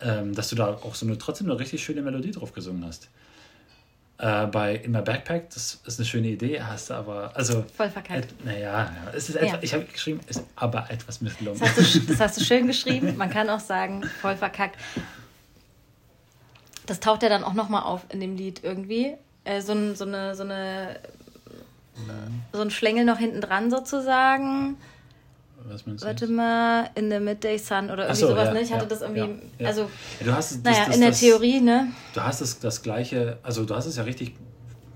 [0.01, 3.09] ähm, dass du da auch so eine trotzdem eine richtig schöne Melodie drauf gesungen hast.
[4.19, 7.91] Äh, bei In My Backpack, das ist eine schöne Idee, hast du aber, also, Voll
[7.91, 8.35] verkackt.
[8.45, 9.41] naja, ja, es ist Ja.
[9.43, 11.59] etwa, ich habe geschrieben, ist aber etwas misslungen.
[11.61, 13.17] Das hast, du, das hast du schön geschrieben.
[13.17, 14.77] Man kann auch sagen, voll verkackt.
[16.87, 19.15] Das taucht ja dann auch nochmal auf in dem Lied irgendwie.
[19.45, 21.01] Äh, so, so eine, so eine,
[22.53, 24.77] so ein Schlängel noch hinten dran sozusagen.
[25.65, 26.07] Was meinst du?
[26.09, 26.35] Warte jetzt?
[26.35, 28.61] mal, in the Midday Sun oder irgendwie so, sowas, ja, ne?
[28.63, 31.21] Ich hatte ja, das irgendwie, ja, also, du hast das, naja, das, in der das,
[31.21, 31.89] Theorie, ne?
[32.15, 34.35] Du hast das, das gleiche, also du hast es ja richtig,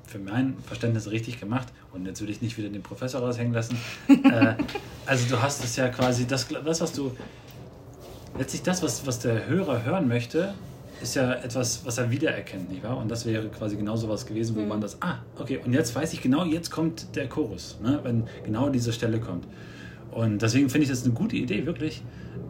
[0.07, 1.69] für mein Verständnis richtig gemacht.
[1.93, 3.79] Und jetzt will ich nicht wieder den Professor raushängen lassen.
[4.09, 4.55] äh,
[5.07, 7.17] also du hast es ja quasi, das, das was du,
[8.39, 10.55] letztlich das, was, was der Hörer hören möchte,
[11.03, 12.97] ist ja etwas, was er wiedererkennt, nicht wahr?
[12.97, 16.13] Und das wäre quasi genau sowas gewesen, wo man das, ah, okay, und jetzt weiß
[16.13, 18.01] ich genau, jetzt kommt der Chorus, ne?
[18.03, 19.47] wenn genau diese Stelle kommt.
[20.11, 22.03] Und deswegen finde ich das eine gute Idee, wirklich.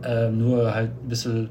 [0.05, 1.51] Ähm, nur halt ein bisschen,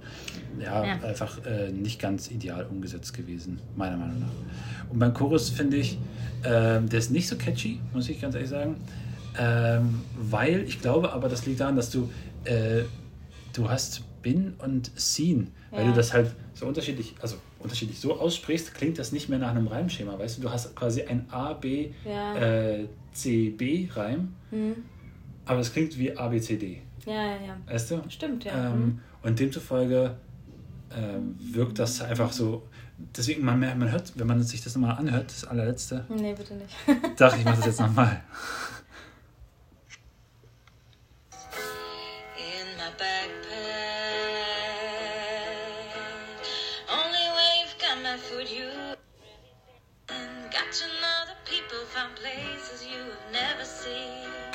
[0.60, 0.94] ja, Ja.
[1.04, 4.90] einfach äh, nicht ganz ideal umgesetzt gewesen, meiner Meinung nach.
[4.90, 5.98] Und beim Chorus finde ich,
[6.46, 8.76] ähm, der ist nicht so catchy, muss ich ganz ehrlich sagen.
[9.38, 12.10] Ähm, weil ich glaube aber, das liegt daran, dass du,
[12.46, 12.84] äh,
[13.58, 15.92] du hast Bin und Seen, weil Ja.
[15.92, 19.68] du das halt so unterschiedlich, also unterschiedlich so aussprichst, klingt das nicht mehr nach einem
[19.68, 20.42] Reimschema, weißt du?
[20.44, 22.36] Du hast quasi ein A, B, Ja.
[22.36, 24.76] äh, C, B Reim, Hm.
[25.46, 27.58] aber es klingt wie A, B, C, D, Ja, ja, ja.
[27.68, 28.02] weißt du?
[28.10, 28.72] Stimmt, ja.
[28.74, 30.16] Ähm, und demzufolge
[30.96, 32.68] ähm, wirkt das einfach so.
[33.18, 36.06] Deswegen, man, man hört, wenn man sich das nochmal anhört, das allerletzte.
[36.10, 36.74] Nee, bitte nicht.
[37.20, 38.22] dachte ich, mache das jetzt nochmal.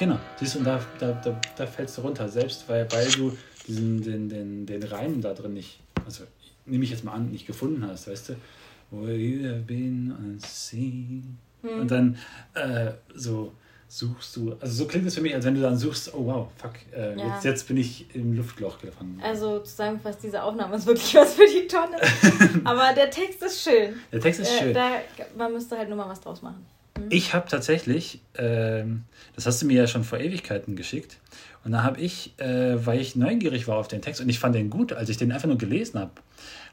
[0.01, 3.37] Genau, siehst du, und da, da, da, da fällst du runter, selbst weil, weil du
[3.67, 6.25] diesen, den, den, den Reim da drin nicht, also
[6.65, 8.37] nehme ich jetzt mal an, nicht gefunden hast, weißt du?
[8.91, 11.37] Where you have been unseen.
[11.61, 11.81] Hm.
[11.81, 12.17] Und dann
[12.55, 13.53] äh, so
[13.89, 16.49] suchst du, also so klingt es für mich, als wenn du dann suchst, oh wow,
[16.57, 17.35] fuck, äh, Ja.
[17.35, 19.21] jetzt, jetzt bin ich im Luftloch gefangen.
[19.23, 21.99] Also zusammenfasst, diese Aufnahme ist wirklich was für die Tonne.
[22.65, 23.97] Aber der Text ist schön.
[24.11, 24.73] Der Text ist Äh, schön.
[24.75, 24.93] Da,
[25.37, 26.65] man müsste halt nur mal was draus machen.
[27.09, 31.19] Ich habe tatsächlich, ähm, das hast du mir ja schon vor Ewigkeiten geschickt,
[31.65, 34.55] und da habe ich, äh, weil ich neugierig war auf den Text und ich fand
[34.55, 36.13] den gut, als ich den einfach nur gelesen habe,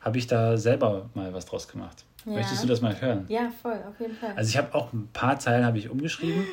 [0.02, 2.06] habe ich da selber mal was draus gemacht.
[2.26, 2.34] Ja.
[2.34, 3.26] Möchtest du das mal hören?
[3.28, 4.34] Ja, voll, auf jeden Fall.
[4.36, 6.46] Also ich habe auch ein paar Zeilen habe ich umgeschrieben,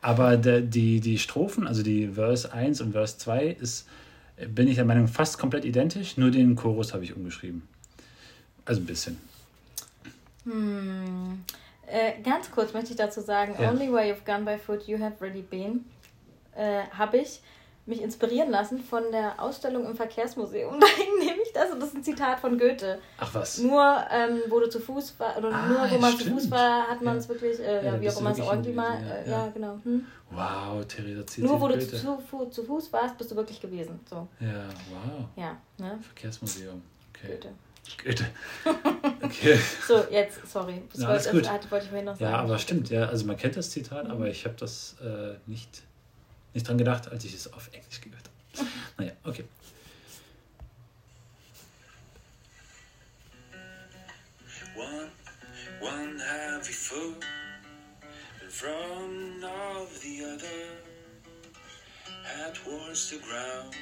[0.00, 3.86] aber der, die, die Strophen, also die Verse 1 und Verse 2 ist,
[4.48, 7.62] bin ich der Meinung, fast komplett identisch, nur den Chorus habe ich umgeschrieben.
[8.64, 9.18] Also ein bisschen.
[10.44, 11.44] Hm.
[11.86, 13.70] Äh, ganz kurz möchte ich dazu sagen, Ja.
[13.70, 15.84] Only Where You've Gone by Foot You Have Really Been,
[16.54, 17.40] äh, habe ich
[17.84, 20.78] mich inspirieren lassen von der Ausstellung im Verkehrsmuseum.
[20.80, 23.00] Da hing nämlich das und das ist ein Zitat von Goethe.
[23.18, 23.58] Ach was.
[23.58, 26.40] Nur ähm, wo du zu Fuß war, oder Ah, nur wo man zu stimmt.
[26.40, 27.30] Fuß war, hat man es Ja.
[27.30, 29.78] wirklich, äh, Ja, wie auch du immer es irgendwie mal, äh, ja, ja, genau.
[29.82, 30.06] Hm?
[30.30, 31.96] Wow, Theresa zieht Nur wo du Goethe.
[31.96, 33.98] zu, Fu- zu Fuß warst, bist du wirklich gewesen.
[34.08, 35.24] So, Ja, wow.
[35.36, 35.98] ja, ne?
[36.00, 36.80] Verkehrsmuseum.
[37.12, 37.32] Okay.
[37.32, 37.48] Goethe.
[39.22, 39.58] Okay.
[39.86, 40.82] so, jetzt, sorry.
[40.92, 41.46] Das ja, wollte, gut.
[41.46, 42.30] Das, wollte ich mir noch sagen.
[42.30, 43.06] Ja, aber stimmt, ja.
[43.06, 44.10] Also man kennt das Zitat, mhm.
[44.10, 45.82] aber ich habe das äh, nicht,
[46.54, 48.24] nicht dran gedacht, als ich es auf Englisch gehört
[48.56, 48.68] habe.
[48.98, 49.44] naja, okay.
[54.76, 55.10] One,
[55.80, 57.24] one heavy foot
[58.48, 60.68] from all the other
[62.24, 63.74] head towards the ground.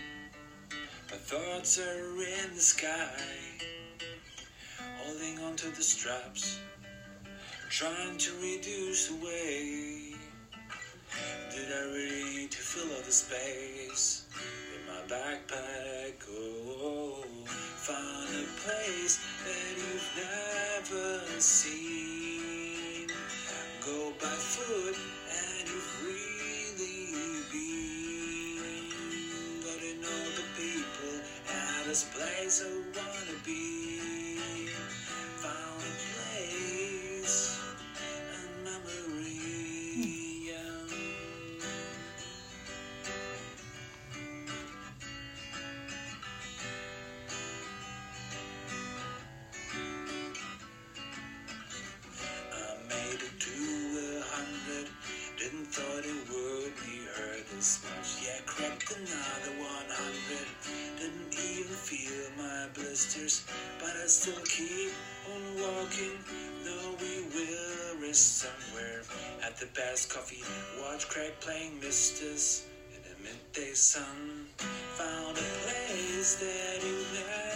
[1.11, 3.70] My thoughts are in the sky.
[5.05, 6.61] Holding onto the straps,
[7.69, 10.17] trying to reduce the weight.
[11.51, 14.27] Did I really need to fill all the space
[14.75, 16.15] in my backpack?
[16.31, 23.09] Oh, found a place that you've never seen.
[23.85, 28.85] Go by foot and you've really been.
[29.65, 31.15] Gotta know the people
[31.49, 33.90] at this place I wanna be.
[57.61, 58.09] Hurt.
[58.25, 60.49] Yeah, cracked another one hundred.
[60.97, 63.45] Didn't even feel my blisters,
[63.79, 64.93] but I still keep
[65.29, 66.17] on walking.
[66.65, 69.03] Though we will rest somewhere
[69.45, 70.43] at the best coffee.
[70.81, 74.47] Watch crack playing misters in the midday sun.
[74.97, 77.50] Found a place that you never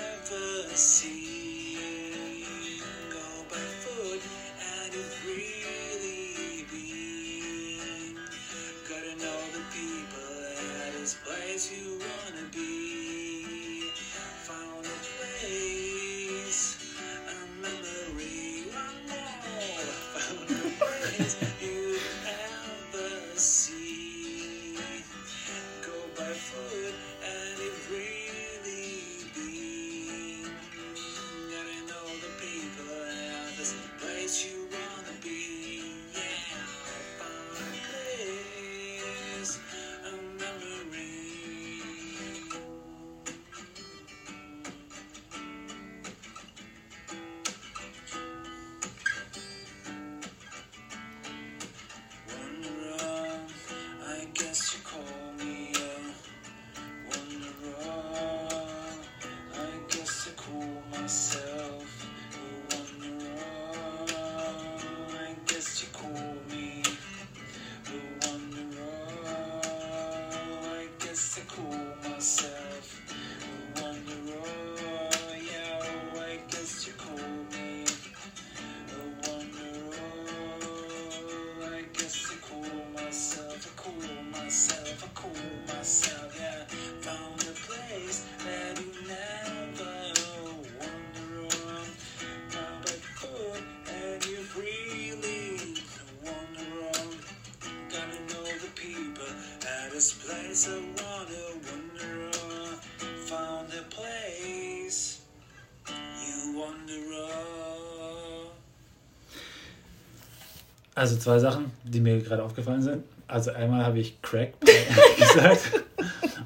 [110.95, 113.05] Also zwei Sachen, die mir gerade aufgefallen sind.
[113.27, 114.55] Also einmal habe ich Crack
[115.19, 115.83] gesagt,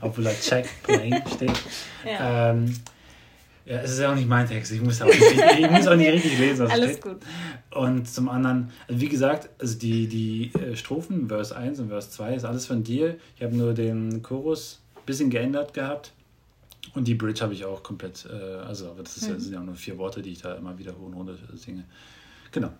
[0.01, 1.53] obwohl da Check Plane steht.
[2.05, 2.51] Ja.
[2.51, 2.75] Ähm,
[3.67, 4.73] ja, es ist ja auch nicht mein Text.
[4.73, 5.21] Ich muss, auch nicht,
[5.59, 7.03] ich muss auch nicht richtig lesen, was Alles steht.
[7.03, 7.17] gut.
[7.73, 12.11] Und zum anderen, also wie gesagt, also die, die äh, Strophen, Vers 1 und Vers
[12.13, 13.17] 2, ist alles von dir.
[13.37, 16.13] Ich habe nur den Chorus ein bisschen geändert gehabt.
[16.95, 19.61] Und die Bridge habe ich auch komplett, äh, also das ist ja, das sind ja
[19.61, 21.85] auch nur vier Worte, die ich da immer wieder hoch und runter singe.
[22.51, 22.71] Genau.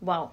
[0.00, 0.30] Wow.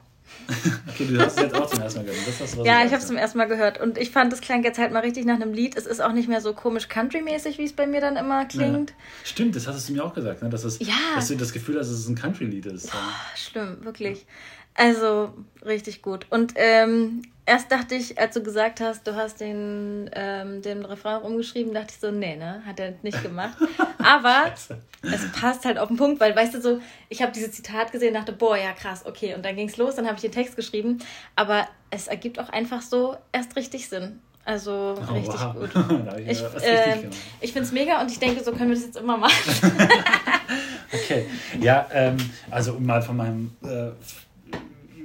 [0.88, 2.66] Okay, du hast es jetzt auch zum ersten Mal gehört.
[2.66, 4.92] Ja, ich habe es zum ersten Mal gehört und ich fand, es klang jetzt halt
[4.92, 5.78] mal richtig nach einem Lied.
[5.78, 8.90] Es ist auch nicht mehr so komisch country-mäßig, wie es bei mir dann immer klingt.
[8.90, 8.96] Ja.
[9.24, 10.50] Stimmt, das hattest du mir auch gesagt, ne?
[10.50, 10.96] dass, es, Ja.
[11.16, 12.88] dass du das Gefühl hast, dass es ein Country-Lied ist.
[12.88, 12.94] Ja.
[12.96, 14.26] Ah, Schlimm, wirklich.
[14.80, 15.34] Also,
[15.66, 16.26] richtig gut.
[16.30, 21.22] Und ähm, erst dachte ich, als du gesagt hast, du hast den, ähm, den Refrain
[21.22, 23.58] umgeschrieben, dachte ich so, nee, ne, hat er nicht gemacht.
[23.98, 24.54] Aber
[25.02, 28.14] es passt halt auf den Punkt, weil, weißt du, so, ich habe dieses Zitat gesehen,
[28.14, 29.36] dachte, boah, ja, krass, okay.
[29.36, 31.00] Und dann ging es los, dann habe ich den Text geschrieben.
[31.36, 34.22] Aber es ergibt auch einfach so erst richtig Sinn.
[34.46, 35.56] Also, Oh, richtig wow.
[35.56, 35.72] gut.
[36.26, 37.10] ich, äh,
[37.42, 39.34] ich finde es mega und ich denke, so können wir das jetzt immer machen.
[40.92, 41.26] Okay,
[41.60, 42.16] ja, ähm,
[42.50, 43.92] also um mal von meinem äh,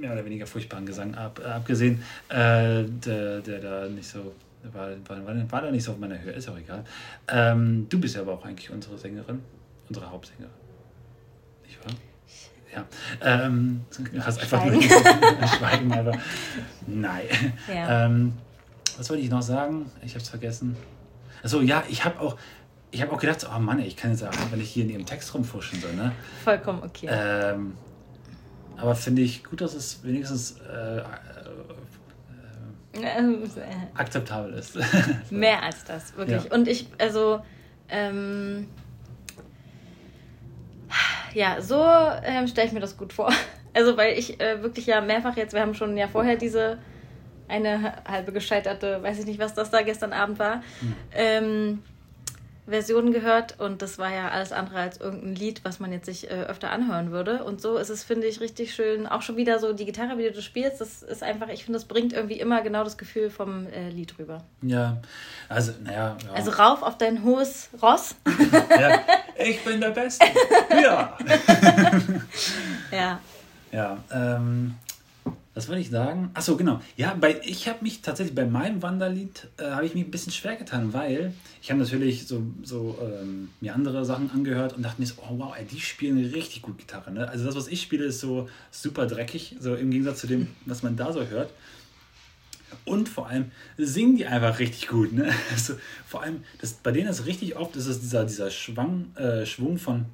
[0.05, 4.33] mehr oder weniger furchtbaren Gesang ab, abgesehen, äh, der, der da nicht so,
[4.71, 6.83] war, war, war, war da nicht so auf meiner Höhe, ist auch egal.
[7.27, 9.41] Ähm, du bist ja aber auch eigentlich unsere Sängerin,
[9.89, 10.53] unsere Hauptsängerin.
[11.65, 11.93] Nicht wahr?
[12.73, 12.85] Ja.
[13.21, 13.85] Ähm,
[14.19, 16.11] hast einfach nur Schweigen, aber
[16.85, 17.53] nein.
[17.73, 18.05] Ja.
[18.05, 18.33] Ähm,
[18.97, 19.89] was wollte ich noch sagen?
[20.03, 20.75] Ich habe es vergessen.
[21.41, 22.37] Achso, ja, ich habe auch,
[22.91, 25.05] ich habe auch gedacht, oh Mann, ich kann jetzt sagen, wenn ich hier in ihrem
[25.05, 26.11] Text rumfuschen soll, ne?
[26.43, 27.07] Vollkommen okay.
[27.09, 27.73] Ähm,
[28.77, 31.03] aber finde ich gut, dass es wenigstens äh, äh,
[33.95, 34.77] akzeptabel ist.
[35.29, 36.43] Mehr als das, wirklich.
[36.45, 36.53] Ja.
[36.53, 37.41] Und ich, also,
[37.89, 38.67] ähm,
[41.33, 41.83] ja, so
[42.23, 43.31] ähm, stelle ich mir das gut vor.
[43.77, 46.77] Also, weil ich äh, wirklich ja mehrfach jetzt, wir haben schon ja vorher diese
[47.49, 50.63] eine halbe gescheiterte, weiß ich nicht, was das da gestern Abend war,
[51.13, 51.83] ähm,
[52.67, 56.29] Version gehört und das war ja alles andere als irgendein Lied, was man jetzt sich
[56.29, 57.43] äh, öfter anhören würde.
[57.43, 59.05] Und so ist es, finde ich, richtig schön.
[59.05, 61.77] Auch schon wieder so die Gitarre, wie du das spielst, das ist einfach, ich finde,
[61.77, 64.43] das bringt irgendwie immer genau das Gefühl vom äh, Lied rüber.
[64.61, 64.97] Ja,
[65.47, 66.17] also, naja.
[66.25, 66.33] Ja.
[66.33, 68.15] Also rauf auf dein hohes Ross.
[68.79, 68.99] ja.
[69.37, 70.25] Ich bin der Beste.
[70.81, 71.17] Ja.
[72.91, 73.19] ja.
[73.71, 74.75] Ja, ähm,
[75.55, 76.31] was wollte ich sagen?
[76.33, 76.81] Achso, genau.
[76.97, 80.33] Ja, bei, ich habe mich tatsächlich bei meinem Wanderlied äh, habe ich mich ein bisschen
[80.33, 84.99] schwer getan, weil ich habe natürlich so, so ähm, mir andere Sachen angehört und dachte
[85.01, 87.09] mir so, oh wow, ey, die spielen richtig gut Gitarre.
[87.11, 87.29] Ne?
[87.29, 90.83] Also das, was ich spiele, ist so super dreckig, so im Gegensatz zu dem, was
[90.83, 91.51] man da so hört.
[92.83, 95.13] Und vor allem singen die einfach richtig gut.
[95.13, 95.31] Ne?
[95.51, 99.45] Also, vor allem, das, bei denen ist richtig oft ist es dieser, dieser Schwang, äh,
[99.45, 100.05] Schwung von,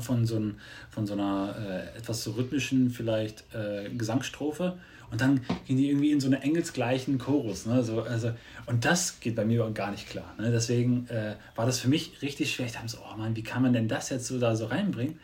[0.00, 0.56] von, so, ein,
[0.90, 1.54] von so einer
[1.94, 4.78] äh, etwas so rhythmischen vielleicht äh, Gesangsstrophe.
[5.10, 7.66] Und dann gehen die irgendwie in so einen engelsgleichen Chorus.
[7.66, 7.84] Ne?
[7.84, 8.32] So, also,
[8.66, 10.34] und das geht bei mir gar nicht klar.
[10.38, 10.50] Ne?
[10.50, 12.66] Deswegen äh, war das für mich richtig schwer.
[12.66, 15.18] Ich dachte so, oh Mann, wie kann man denn das jetzt so da so reinbringen?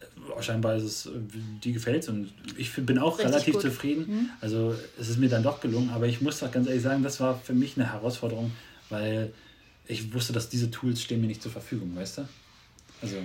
[0.00, 1.10] Äh, Scheinbar ist es, äh,
[1.64, 3.62] die gefällt es und ich bin auch Richtig relativ gut.
[3.62, 4.30] zufrieden.
[4.40, 7.18] Also es ist mir dann doch gelungen, aber ich muss doch ganz ehrlich sagen, das
[7.18, 8.52] war für mich eine Herausforderung,
[8.90, 9.32] weil
[9.88, 12.28] ich wusste, dass diese Tools stehen mir nicht zur Verfügung, weißt du?
[13.02, 13.16] Also,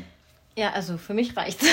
[0.57, 1.65] Ja, also für mich reicht's.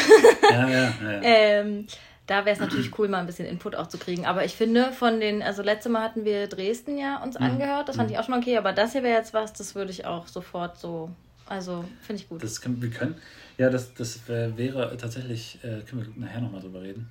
[0.50, 1.12] ja, ja, ja.
[1.12, 1.20] ja.
[1.22, 1.86] ähm,
[2.26, 4.26] da wäre es natürlich cool, mal ein bisschen Input auch zu kriegen.
[4.26, 7.96] Aber ich finde, von den, also letzte Mal hatten wir Dresden ja uns angehört, das
[7.96, 10.28] fand ich auch schon okay, aber das hier wäre jetzt was, das würde ich auch
[10.28, 11.10] sofort so,
[11.46, 12.42] also finde ich gut.
[12.42, 13.14] Das können, wir können.
[13.56, 17.08] Ja, das, das wär- wäre tatsächlich, äh, können wir nachher nochmal drüber reden,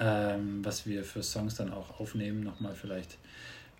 [0.00, 3.18] ähm, was wir für Songs dann auch aufnehmen, nochmal vielleicht,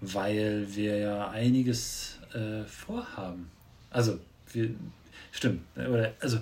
[0.00, 3.50] weil wir ja einiges äh, vorhaben.
[3.90, 4.20] Also,
[4.52, 4.70] wir,
[5.32, 5.62] stimmt.
[5.76, 6.38] Oder, also,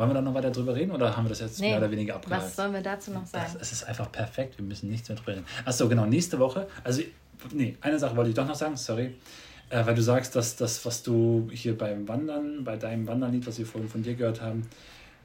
[0.00, 1.90] wollen wir da noch weiter drüber reden oder haben wir das jetzt Nee, mehr oder
[1.90, 2.42] weniger abgehakt?
[2.42, 3.54] was sollen wir dazu noch sagen?
[3.60, 5.44] es ist einfach perfekt, wir müssen nichts mehr drüber reden.
[5.66, 7.02] Achso, genau, nächste Woche, also,
[7.52, 9.14] nee, eine Sache wollte ich doch noch sagen, sorry.
[9.68, 13.58] Äh, weil du sagst, dass das, was du hier beim Wandern, bei deinem Wanderlied, was
[13.58, 14.62] wir vorhin von dir gehört haben,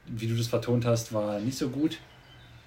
[0.06, 1.98] wie du das vertont hast, war nicht so gut.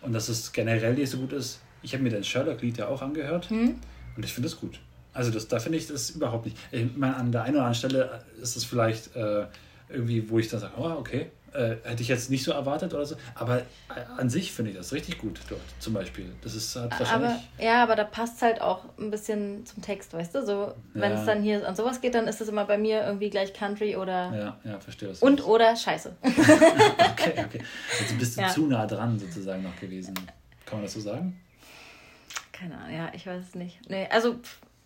[0.02, 1.62] Und dass es generell nicht so gut ist.
[1.84, 4.80] Ich habe mir dein Sherlock-Lied ja auch angehört und ich finde es gut.
[5.13, 6.58] Also das, da finde ich das überhaupt nicht.
[6.72, 9.45] Ich meine, an der einen oder anderen Stelle ist es vielleicht äh,
[9.89, 13.06] irgendwie, wo ich dann sage, oh, okay, äh, hätte ich jetzt nicht so erwartet oder
[13.06, 13.16] so.
[13.36, 13.64] Aber äh,
[14.18, 16.32] an sich finde ich das richtig gut dort zum Beispiel.
[16.42, 17.32] Das ist halt wahrscheinlich...
[17.32, 20.46] Aber ja, aber da passt halt auch ein bisschen zum Text, weißt du?
[20.46, 21.20] So, wenn Ja.
[21.20, 23.96] es dann hier an sowas geht, dann ist es immer bei mir irgendwie gleich Country
[23.96, 25.20] oder ja, ja, verstehe das.
[25.22, 26.16] und oder Scheiße.
[27.12, 27.62] Okay, okay.
[28.00, 28.48] Jetzt bist du Ja.
[28.50, 30.14] zu nah dran sozusagen noch gewesen.
[30.66, 31.40] Kann man das so sagen?
[32.54, 33.80] Keine Ahnung, ja, ich weiß es nicht.
[33.90, 34.36] Nee, also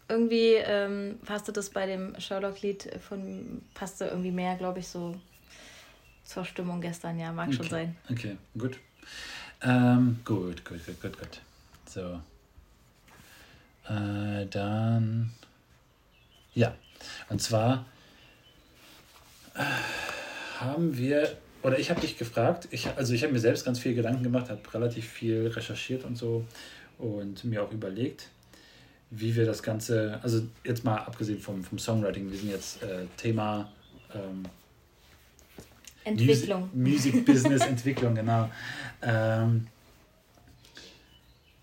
[0.10, 5.15] irgendwie ähm, passte das bei dem Sherlock-Lied von, passte irgendwie mehr, glaube ich, so
[6.23, 7.69] zur Stimmung gestern, ja, mag schon okay.
[7.69, 7.97] sein.
[8.09, 8.79] Okay, gut.
[9.62, 11.41] Ähm, gut, gut, gut, gut, gut.
[11.86, 12.21] So.
[13.89, 15.31] Äh, dann.
[16.53, 16.75] Ja.
[17.29, 17.86] Und zwar
[19.55, 19.63] äh,
[20.59, 23.93] haben wir, oder ich habe dich gefragt, ich, also ich habe mir selbst ganz viel
[23.93, 26.45] Gedanken gemacht, habe relativ viel recherchiert und so
[26.97, 28.29] und mir auch überlegt,
[29.09, 33.05] wie wir das Ganze, also jetzt mal abgesehen vom, vom Songwriting, wir sind jetzt äh,
[33.17, 33.71] Thema
[34.13, 34.43] ähm,
[36.03, 36.69] Entwicklung.
[36.73, 38.49] Music, Music Business Entwicklung, genau.
[39.01, 39.67] Ähm,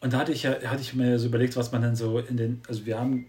[0.00, 2.37] und da hatte ich, ja, hatte ich mir so überlegt, was man dann so in
[2.37, 3.26] den, also wir haben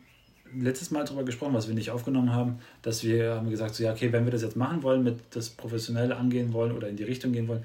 [0.53, 3.91] letztes Mal darüber gesprochen, was wir nicht aufgenommen haben, dass wir haben gesagt, so ja,
[3.91, 7.03] okay, wenn wir das jetzt machen wollen, mit das professionell angehen wollen oder in die
[7.03, 7.63] Richtung gehen wollen,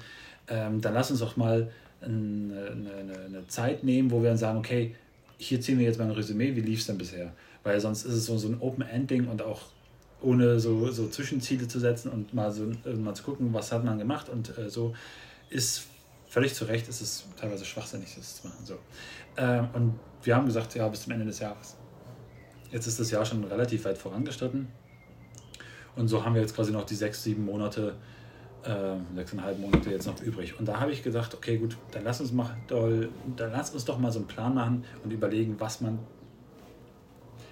[0.49, 4.59] ähm, dann lass uns doch mal eine, eine, eine Zeit nehmen, wo wir dann sagen,
[4.59, 4.95] okay,
[5.37, 7.33] hier ziehen wir jetzt mal ein Resümee, wie lief es denn bisher?
[7.63, 9.61] Weil sonst ist es so, so ein Open-End-Ding und auch
[10.21, 13.83] ohne so, so Zwischenziele zu setzen und mal so äh, mal zu gucken, was hat
[13.83, 14.93] man gemacht und äh, so
[15.49, 15.87] ist
[16.27, 18.65] völlig zu Recht, ist es teilweise schwachsinnig, das zu machen.
[18.65, 18.77] So.
[19.37, 21.77] Ähm, und wir haben gesagt, ja, bis zum Ende des Jahres.
[22.71, 24.67] Jetzt ist das Jahr schon relativ weit vorangeschritten.
[25.95, 27.95] Und so haben wir jetzt quasi noch die sechs, sieben Monate,
[28.63, 30.59] äh, sechseinhalb Monate jetzt noch übrig.
[30.59, 33.97] Und da habe ich gedacht, okay, gut, dann lass uns mal, dann lass uns doch
[33.97, 35.99] mal so einen Plan machen und überlegen, was man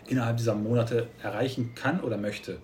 [0.07, 2.57] innerhalb dieser Monate erreichen kann oder möchte.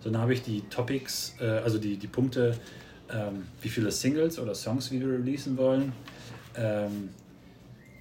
[0.00, 2.54] So, dann habe ich die Topics, äh, also die, die Punkte,
[3.12, 5.92] ähm, wie viele Singles oder Songs wir releasen wollen,
[6.56, 7.10] ähm,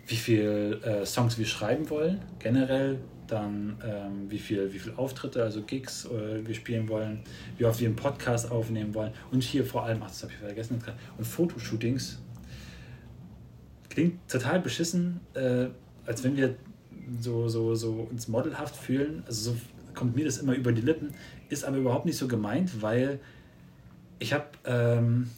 [0.08, 5.44] wie viele äh, Songs wir schreiben wollen, generell, dann ähm, wie viel, wie viel Auftritte,
[5.44, 7.24] also Gigs äh, wir spielen wollen,
[7.58, 10.38] wie oft wir einen Podcast aufnehmen wollen und hier vor allem, ach, das habe ich
[10.38, 10.82] vergessen,
[11.18, 12.20] und Fotoshootings
[13.90, 15.68] klingt total beschissen, äh,
[16.06, 16.56] als wenn wir
[17.20, 19.24] so, so, so uns modelhaft fühlen.
[19.28, 19.58] Also so
[19.94, 21.14] kommt mir das immer über die Lippen,
[21.50, 23.20] ist aber überhaupt nicht so gemeint, weil
[24.20, 25.30] ich habe, ähm,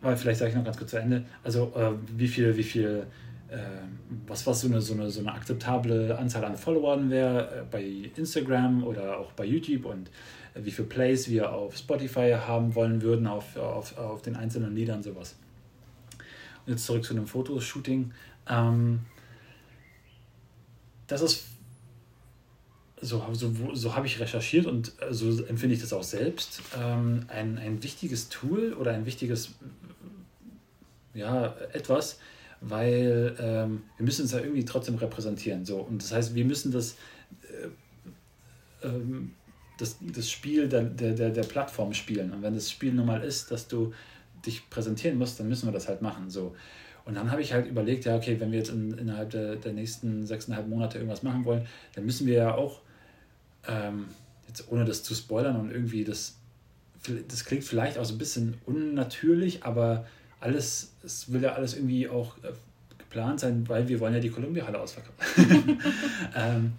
[0.00, 3.06] weil vielleicht sage ich noch ganz kurz zu Ende, also äh, wie viel, wie viel,
[3.48, 3.58] äh,
[4.26, 8.10] was, was so eine, so, eine, so eine akzeptable Anzahl an Followern wäre äh, bei
[8.16, 10.08] Instagram oder auch bei YouTube und
[10.54, 14.74] äh, wie viel Plays wir auf Spotify haben wollen würden, auf, auf, auf den einzelnen
[14.74, 15.36] Liedern, sowas.
[16.66, 18.12] Und jetzt zurück zu einem Fotoshooting.
[18.48, 19.00] Ähm,
[21.06, 21.44] das ist
[23.00, 27.24] so, so, so habe ich recherchiert und äh, so empfinde ich das auch selbst, ähm,
[27.28, 29.54] ein, ein wichtiges Tool oder ein wichtiges
[31.14, 32.18] ja, etwas,
[32.60, 35.64] weil ähm, wir müssen uns ja irgendwie trotzdem repräsentieren.
[35.64, 35.78] So.
[35.78, 36.96] Und das heißt, wir müssen das,
[37.42, 39.34] äh, ähm,
[39.78, 42.32] das, das Spiel der, der, der Plattform spielen.
[42.32, 43.92] Und wenn das Spiel nun mal ist, dass du
[44.44, 46.30] dich präsentieren musst, dann müssen wir das halt machen.
[46.30, 46.54] So.
[47.08, 49.72] Und dann habe ich halt überlegt, ja, okay, wenn wir jetzt in, innerhalb der, der
[49.72, 52.82] nächsten sechseinhalb Monate irgendwas machen wollen, dann müssen wir ja auch
[53.66, 54.08] ähm,
[54.46, 56.36] jetzt ohne das zu spoilern und irgendwie das,
[57.28, 60.04] das klingt vielleicht auch so ein bisschen unnatürlich, aber
[60.40, 62.52] alles, es will ja alles irgendwie auch äh,
[62.98, 65.80] geplant sein, weil wir wollen ja die Columbia-Halle ausverkaufen.
[66.36, 66.72] ähm,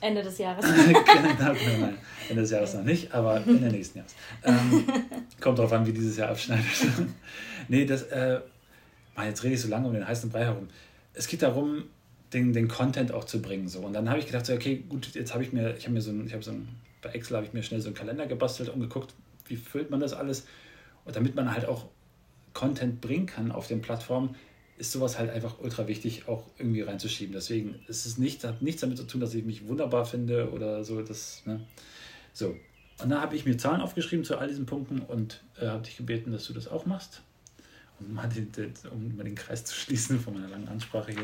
[0.00, 0.64] Ende des Jahres.
[0.86, 1.98] genau, genau, nein.
[2.30, 4.14] Ende des Jahres noch nicht, aber Ende nächsten Jahres.
[4.44, 4.86] Ähm,
[5.42, 6.64] kommt drauf an, wie dieses Jahr abschneidet.
[7.68, 8.40] nee, das, äh,
[9.22, 10.68] jetzt rede ich so lange um den heißen Brei herum.
[11.12, 11.84] Es geht darum,
[12.32, 13.68] den, den Content auch zu bringen.
[13.68, 13.80] So.
[13.80, 16.02] Und dann habe ich gedacht, so, okay, gut, jetzt habe ich mir, ich habe mir
[16.02, 16.68] so ein, ich habe so ein,
[17.00, 19.14] bei Excel habe ich mir schnell so einen Kalender gebastelt und geguckt,
[19.46, 20.46] wie füllt man das alles.
[21.04, 21.86] Und damit man halt auch
[22.52, 24.34] Content bringen kann auf den Plattformen,
[24.76, 27.32] ist sowas halt einfach ultra wichtig, auch irgendwie reinzuschieben.
[27.32, 30.82] Deswegen ist es nicht, hat nichts damit zu tun, dass ich mich wunderbar finde oder
[30.82, 31.00] so.
[31.02, 31.60] Das, ne?
[32.32, 32.56] So.
[33.02, 35.96] Und da habe ich mir Zahlen aufgeschrieben zu all diesen Punkten und äh, habe dich
[35.96, 37.22] gebeten, dass du das auch machst.
[38.00, 41.22] Um mal den, Kreis zu schließen von meiner langen Ansprache hier.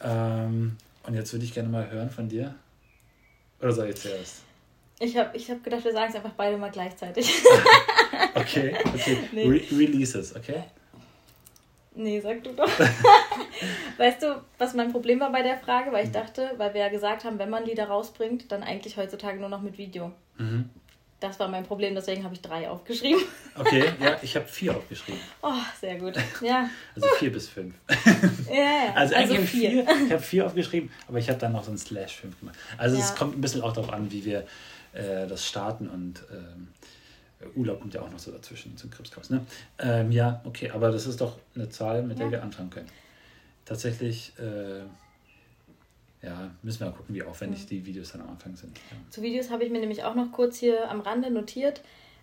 [0.00, 2.54] Ähm, und jetzt würde ich gerne mal hören von dir.
[3.60, 4.42] Oder soll ich zuerst?
[5.00, 7.30] Ich habe ich hab gedacht, wir sagen es einfach beide mal gleichzeitig.
[8.34, 9.18] okay, okay.
[9.32, 9.48] Nee.
[9.48, 10.64] Re Releases, okay?
[11.96, 12.68] Nee, sag du doch.
[13.98, 15.92] weißt du, was mein Problem war bei der Frage?
[15.92, 16.14] Weil ich mhm.
[16.14, 19.48] dachte, weil wir ja gesagt haben, wenn man die da rausbringt, dann eigentlich heutzutage nur
[19.48, 20.12] noch mit Video.
[20.38, 20.70] Mhm.
[21.20, 23.22] Das war mein Problem, deswegen habe ich drei aufgeschrieben.
[23.56, 25.20] Okay, ja, ich habe vier aufgeschrieben.
[25.40, 26.14] Oh, sehr gut.
[26.42, 26.68] Ja.
[26.96, 27.76] Also vier bis fünf.
[28.50, 28.92] Ja, ja.
[28.96, 29.70] Also, also eigentlich vier.
[29.70, 29.86] vier.
[30.06, 32.58] Ich habe vier aufgeschrieben, aber ich habe dann noch so ein Slash fünf gemacht.
[32.78, 33.04] Also ja.
[33.04, 34.44] es kommt ein bisschen auch darauf an, wie wir
[34.92, 36.68] äh, das starten und ähm,
[37.54, 39.30] Urlaub kommt ja auch noch so dazwischen zum Krebskaus.
[39.30, 39.46] Ne?
[39.78, 42.88] Ähm, ja, okay, aber das ist doch eine Zahl, mit der wir anfangen können.
[43.64, 44.32] Tatsächlich.
[44.38, 44.82] Äh,
[46.24, 47.66] ja, müssen wir mal gucken, wie aufwendig ja.
[47.70, 48.76] die Videos dann am Anfang sind.
[48.90, 48.96] Ja.
[49.10, 51.82] Zu Videos habe ich mir nämlich auch noch kurz hier am Rande notiert.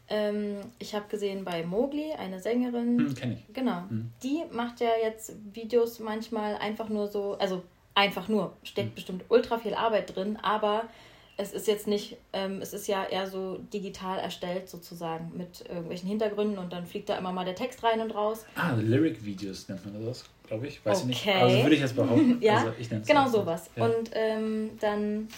[0.10, 3.00] Ähm, ich habe gesehen bei Mowgli, eine Sängerin.
[3.00, 3.54] Hm, Kenne ich.
[3.54, 3.84] Genau.
[3.90, 4.12] Hm.
[4.24, 8.96] Die macht ja jetzt Videos manchmal einfach nur so, also einfach nur, steckt hm.
[8.96, 10.90] bestimmt ultra viel Arbeit drin, aber
[11.38, 16.08] es ist jetzt nicht, ähm, es ist ja eher so digital erstellt sozusagen mit irgendwelchen
[16.08, 18.46] Hintergründen und dann fliegt da immer mal der Text rein und raus.
[18.56, 20.86] Ah, Lyric-Videos nennt man das, glaube ich.
[20.86, 21.12] Weiß okay.
[21.12, 21.36] ich nicht.
[21.36, 22.38] Also würde ich jetzt behaupten.
[22.42, 23.40] ja, also ich genau so.
[23.40, 23.70] sowas.
[23.76, 23.86] Ja.
[23.86, 25.30] Und ähm, dann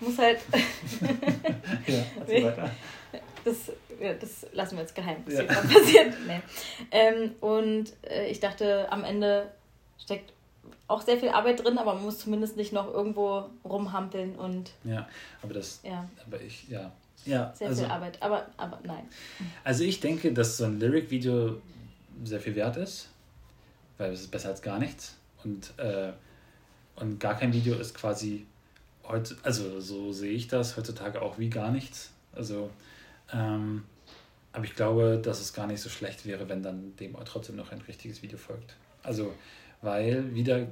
[0.00, 0.38] muss halt...
[1.86, 2.70] ja, weiter.
[3.42, 5.40] Das, ja, das lassen wir jetzt geheim, was ja.
[5.40, 6.14] hier passiert.
[6.26, 6.40] Nee.
[6.90, 9.50] Ähm, und äh, ich dachte, am Ende
[9.98, 10.34] steckt
[10.88, 14.72] auch sehr viel Arbeit drin, aber man muss zumindest nicht noch irgendwo rumhampeln und.
[14.84, 15.08] Ja,
[15.40, 15.80] aber das.
[15.82, 16.06] Ja.
[16.26, 16.92] Aber ich, ja.
[17.24, 19.06] Ja, sehr also, viel Arbeit, aber, aber nein.
[19.62, 21.60] Also ich denke, dass so ein Lyric-Video
[22.24, 23.09] sehr viel wert ist,
[24.00, 25.16] weil es ist besser als gar nichts.
[25.44, 26.12] Und, äh,
[26.96, 28.46] und gar kein Video ist quasi
[29.04, 32.10] heute, also so sehe ich das heutzutage auch wie gar nichts.
[32.32, 32.70] Also,
[33.32, 33.84] ähm,
[34.52, 37.72] aber ich glaube, dass es gar nicht so schlecht wäre, wenn dann dem trotzdem noch
[37.72, 38.74] ein richtiges Video folgt.
[39.02, 39.32] Also
[39.82, 40.66] weil wieder,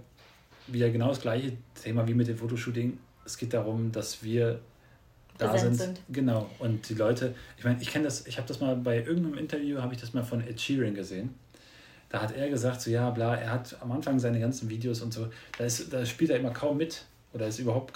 [0.66, 1.52] wieder genau das gleiche
[1.82, 2.98] Thema wie mit dem Fotoshooting.
[3.24, 4.60] Es geht darum, dass wir
[5.38, 5.76] da sind.
[5.76, 6.00] sind.
[6.08, 6.50] Genau.
[6.58, 9.80] Und die Leute, ich meine, ich kenne das, ich habe das mal bei irgendeinem Interview,
[9.80, 11.34] habe ich das mal von Ed Sheeran gesehen.
[12.08, 15.12] Da hat er gesagt, so ja, bla, er hat am Anfang seine ganzen Videos und
[15.12, 15.28] so,
[15.58, 17.92] da, ist, da spielt er immer kaum mit oder ist überhaupt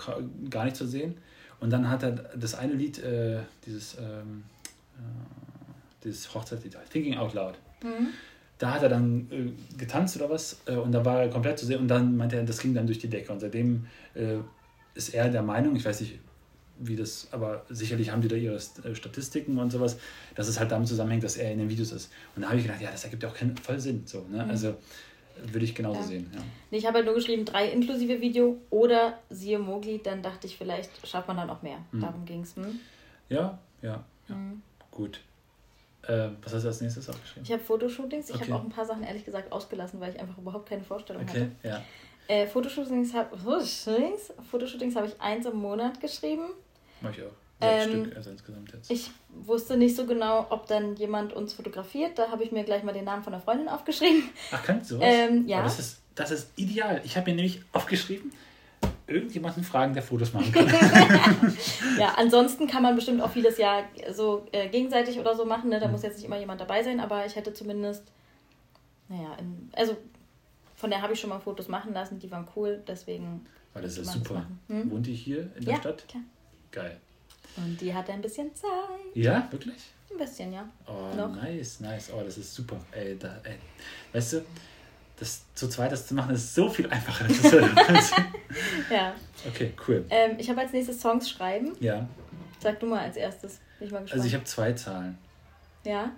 [0.51, 1.17] gar nicht zu sehen.
[1.61, 4.45] Und dann hat er das eine Lied, äh, dieses, ähm,
[4.97, 7.55] äh, dieses Hochzeitslied, Thinking Out Loud.
[7.83, 8.09] Mhm
[8.63, 11.67] da hat er dann äh, getanzt oder was äh, und da war er komplett zu
[11.67, 14.37] sehen und dann meinte er, das ging dann durch die Decke und seitdem äh,
[14.95, 16.21] ist er der Meinung, ich weiß nicht,
[16.87, 19.99] wie das, aber sicherlich haben die da ihre äh, Statistiken und sowas,
[20.35, 22.11] dass es halt damit zusammenhängt, dass er in den Videos ist.
[22.37, 24.03] Und da habe ich gedacht, ja, das ergibt ja auch keinen voll Sinn.
[24.07, 24.45] So, ne?
[24.45, 24.51] Mhm.
[24.51, 24.75] Also
[25.45, 26.07] würde ich genauso ja.
[26.07, 26.31] sehen.
[26.35, 26.43] Ja.
[26.71, 30.91] Ich habe halt nur geschrieben, drei inklusive Video oder siehe Mogli, dann dachte ich, vielleicht
[31.07, 31.79] schafft man dann auch mehr.
[31.93, 32.01] Mhm.
[32.01, 32.57] Darum ging es.
[32.57, 32.81] Hm?
[33.29, 34.35] Ja, ja, ja.
[34.35, 34.63] Mhm.
[34.91, 35.21] Gut.
[36.03, 37.45] Äh, was hast du als nächstes aufgeschrieben?
[37.45, 38.29] Ich habe Fotoshootings.
[38.29, 38.45] Ich Okay.
[38.51, 41.49] habe auch ein paar Sachen ehrlich gesagt ausgelassen, weil ich einfach überhaupt keine Vorstellung Okay,
[41.63, 41.69] hatte.
[41.69, 41.83] ja.
[42.29, 46.51] Äh, Fotoshootings habe Fotoshootings, Fotoshootings habe ich eins im Monat geschrieben.
[47.03, 47.33] Mach ich auch.
[47.61, 48.91] Ähm, Stück, also insgesamt jetzt.
[48.91, 49.11] Ich
[49.45, 52.19] wusste nicht so genau, ob dann jemand uns fotografiert.
[52.19, 54.25] Da habe ich mir gleich mal den Namen von der Freundin aufgeschrieben.
[54.51, 55.09] Ach, kannst du sowas?
[55.11, 55.59] Ähm, ja.
[55.59, 57.01] Aber das ist, das ist ideal.
[57.05, 58.33] Ich habe mir nämlich aufgeschrieben,
[59.07, 60.67] irgendjemanden fragen, der Fotos machen kann.
[61.99, 65.71] Ja, ansonsten kann man bestimmt auch vieles ja so äh, gegenseitig oder so machen.
[65.71, 65.77] Ne?
[65.77, 65.81] Mhm.
[65.83, 68.03] Da muss jetzt nicht immer jemand dabei sein, aber ich hätte zumindest,
[69.09, 69.97] naja, in, also
[70.75, 73.47] von der habe ich schon mal Fotos machen lassen, die waren cool, deswegen.
[73.73, 74.47] Weil das ist super.
[74.69, 74.91] Hm?
[74.91, 76.09] Wohnt die hier in der Ja, Stadt?
[76.09, 76.23] klar.
[76.73, 76.97] Geil.
[77.57, 78.69] Und die hatte ein bisschen Zeit.
[79.15, 79.77] Ja, wirklich?
[80.11, 80.69] Ein bisschen, ja.
[80.87, 81.35] Oh, Noch.
[81.37, 82.11] nice, nice.
[82.13, 82.79] Oh, das ist super.
[82.93, 83.57] Ey, da, ey.
[84.13, 84.43] Weißt du,
[85.19, 87.27] das zu zweit das zu machen, ist so viel einfacher.
[88.91, 89.15] Ja.
[89.47, 90.05] okay, cool.
[90.11, 91.73] Ähm, ich habe als nächstes Songs schreiben.
[91.81, 92.07] Ja,
[92.61, 93.61] Sag du mal als erstes.
[93.79, 94.13] Bin ich mal gespannt.
[94.21, 95.19] also ich habe zwei Zahlen.
[95.85, 96.11] ja.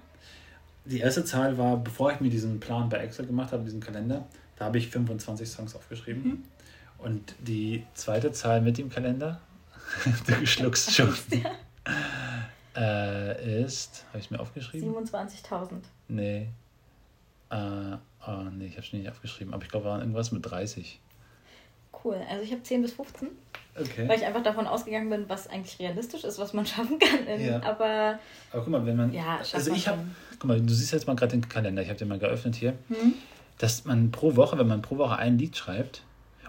[0.86, 4.26] Die erste Zahl war, bevor ich mir diesen Plan bei Excel gemacht habe, diesen Kalender,
[4.56, 6.22] da habe ich 25 Songs aufgeschrieben.
[6.22, 6.44] Mhm.
[6.98, 9.40] Und die zweite Zahl mit dem Kalender,
[10.26, 11.14] du schluckst schon,
[12.76, 14.94] äh, ist, habe ich mir aufgeschrieben?
[14.94, 15.70] 27.000.
[16.08, 16.48] Nee.
[17.50, 17.56] Äh,
[18.26, 21.00] oh, nee, ich habe es nicht aufgeschrieben, aber ich glaube, war irgendwas mit 30.
[22.02, 22.20] Cool.
[22.28, 23.28] Also ich habe 10 bis 15,
[23.76, 24.08] Okay.
[24.08, 27.26] weil ich einfach davon ausgegangen bin, was eigentlich realistisch ist, was man schaffen kann.
[27.26, 27.62] In, Ja.
[27.62, 28.18] Aber
[28.52, 29.12] Aber guck mal, wenn man.
[29.12, 29.98] Ja, also ich habe.
[30.38, 32.74] Guck mal, du siehst jetzt mal gerade den Kalender, ich habe den mal geöffnet hier.
[32.88, 33.14] Hm?
[33.58, 36.02] Dass man pro Woche, wenn man pro Woche ein Lied schreibt,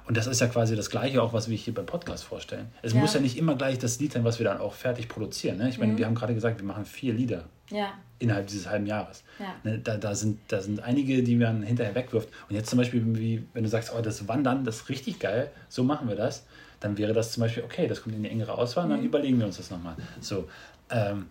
[0.07, 2.67] und das ist ja quasi das Gleiche auch, was wir hier beim Podcast vorstellen.
[2.81, 2.99] Es Ja.
[2.99, 5.57] muss ja nicht immer gleich das Lied sein, was wir dann auch fertig produzieren.
[5.57, 5.69] Ne?
[5.69, 5.97] Ich meine, Mhm.
[5.97, 9.23] wir haben gerade gesagt, wir machen vier Lieder ja, innerhalb dieses halben Jahres.
[9.39, 9.53] ja.
[9.63, 12.29] Ne, da, da, sind, da sind einige, die man hinterher wegwirft.
[12.49, 15.49] Und jetzt zum Beispiel, wie, wenn du sagst, oh, das Wandern, das ist richtig geil,
[15.69, 16.45] so machen wir das,
[16.79, 19.05] dann wäre das zum Beispiel, okay, das kommt in die engere Auswahl und dann Mhm.
[19.07, 19.95] überlegen wir uns das nochmal.
[20.21, 20.47] So,
[20.91, 21.27] ähm,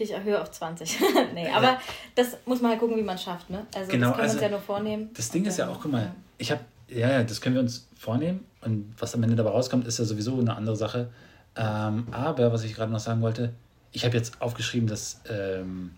[0.00, 0.96] ich erhöhe auf 20.
[1.34, 1.78] nee, aber
[2.14, 3.50] das muss man halt gucken, wie man es schafft.
[3.50, 3.66] Ne?
[3.74, 5.10] Also Genau, das können wir also uns ja nur vornehmen.
[5.12, 7.88] das Ding ist ja auch, guck mal, ich habe, ja, ja, das können wir uns
[7.96, 11.08] vornehmen und was am Ende dabei rauskommt, ist ja sowieso eine andere Sache.
[11.56, 13.52] Ähm, aber was ich gerade noch sagen wollte,
[13.92, 15.92] ich habe jetzt aufgeschrieben, dass ähm,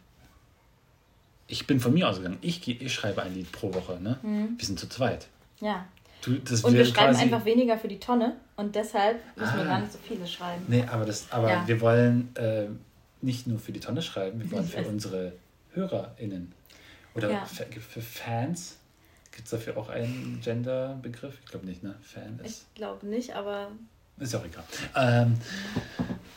[1.47, 2.39] ich bin von mir ausgegangen.
[2.41, 3.99] Ich, ich schreibe ein Lied pro Woche.
[4.01, 4.19] Ne?
[4.57, 5.27] Wir sind zu zweit.
[5.61, 5.85] Ja.
[6.23, 6.69] Du, das Mhm.
[6.69, 9.69] Und wir schreiben einfach weniger für die Tonne und deshalb müssen wir Ah.
[9.69, 10.63] gar nicht so viele schreiben.
[10.69, 11.67] Nee, aber, das, aber Ja.
[11.67, 12.67] wir wollen äh,
[13.23, 15.33] nicht nur für die Tonne schreiben, wir wollen für unsere
[15.73, 16.53] HörerInnen.
[17.15, 17.45] Oder Ja.
[17.45, 18.77] für, für Fans.
[19.41, 21.33] Gibt es dafür auch einen Gender-Begriff?
[21.43, 21.95] Ich glaube nicht, ne?
[22.03, 22.67] Fan ist.
[22.69, 23.71] Ich glaube nicht, aber
[24.19, 24.65] Ist ja auch egal.
[24.95, 25.35] Ähm,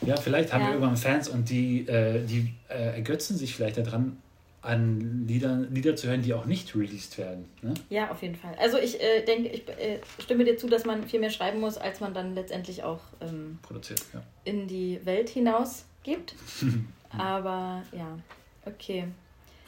[0.00, 0.68] ja, vielleicht haben Ja.
[0.68, 4.16] wir irgendwann Fans und die, äh, die äh, ergötzen sich vielleicht daran,
[4.62, 7.44] an Lieder, Lieder zu hören, die auch nicht released werden.
[7.60, 7.74] Ne?
[7.90, 8.54] ja, auf jeden Fall.
[8.58, 11.76] Also ich äh, denke, ich äh, stimme dir zu, dass man viel mehr schreiben muss,
[11.76, 14.22] als man dann letztendlich auch ähm, Produziert, ja.
[14.44, 16.36] in die Welt hinaus gibt.
[17.10, 18.18] aber ja,
[18.64, 19.08] okay.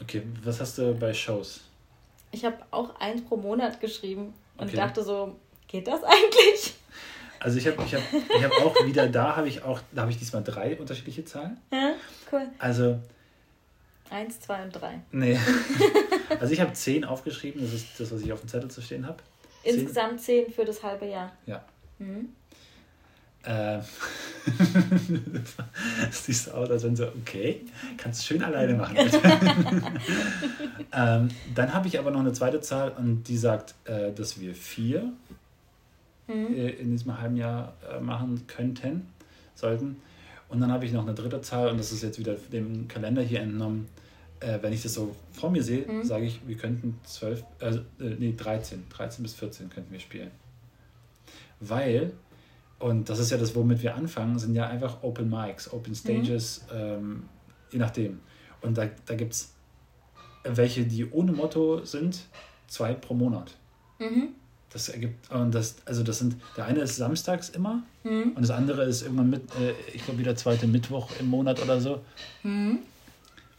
[0.00, 1.60] Okay, was hast du bei Shows?
[2.32, 4.76] Ich habe auch eins pro Monat geschrieben und Okay.
[4.76, 5.36] dachte so,
[5.68, 6.74] geht das eigentlich?
[7.40, 10.10] Also ich habe ich hab, ich hab auch wieder da, habe ich auch, da habe
[10.10, 11.58] ich diesmal drei unterschiedliche Zahlen.
[11.72, 11.94] Ja,
[12.32, 12.48] cool.
[12.58, 12.98] Also
[14.08, 15.00] Eins, zwei und drei.
[15.12, 15.38] Nee.
[16.40, 19.06] Also ich habe zehn aufgeschrieben, das ist das, was ich auf dem Zettel zu stehen
[19.06, 19.18] habe.
[19.62, 21.32] Insgesamt zehn für das halbe Jahr.
[21.46, 21.64] Ja.
[21.98, 22.30] Mhm.
[23.46, 23.78] Äh,
[26.10, 27.60] das siehst du aus, als wenn so, okay,
[27.96, 28.96] kannst du schön alleine machen.
[30.92, 34.54] ähm, dann habe ich aber noch eine zweite Zahl und die sagt, äh, dass wir
[34.54, 35.12] vier
[36.28, 36.54] Mhm.
[36.54, 39.06] äh, in diesem halben Jahr äh, machen könnten,
[39.54, 39.96] sollten.
[40.48, 43.22] Und dann habe ich noch eine dritte Zahl und das ist jetzt wieder dem Kalender
[43.22, 43.86] hier entnommen.
[44.40, 46.02] Äh, wenn ich das so vor mir sehe, Mhm.
[46.04, 47.80] sage ich, wir könnten zwölf, äh, äh,
[48.18, 50.32] nee, 13, 13 bis 14 könnten wir spielen.
[51.60, 52.10] Weil,
[52.78, 56.64] und das ist ja das, womit wir anfangen, sind ja einfach Open Mics, Open Stages,
[56.72, 57.28] ähm,
[57.70, 58.20] je nachdem.
[58.60, 59.52] Und da, da gibt es
[60.44, 62.20] welche, die ohne Motto sind,
[62.68, 63.56] zwei pro Monat.
[63.98, 64.28] Mhm.
[64.70, 68.32] Das ergibt, und das, also das sind, der eine ist samstags immer Mhm.
[68.36, 71.80] und das andere ist irgendwann mit, äh, ich glaube wieder zweite Mittwoch im Monat oder
[71.80, 72.04] so.
[72.44, 72.78] Mhm.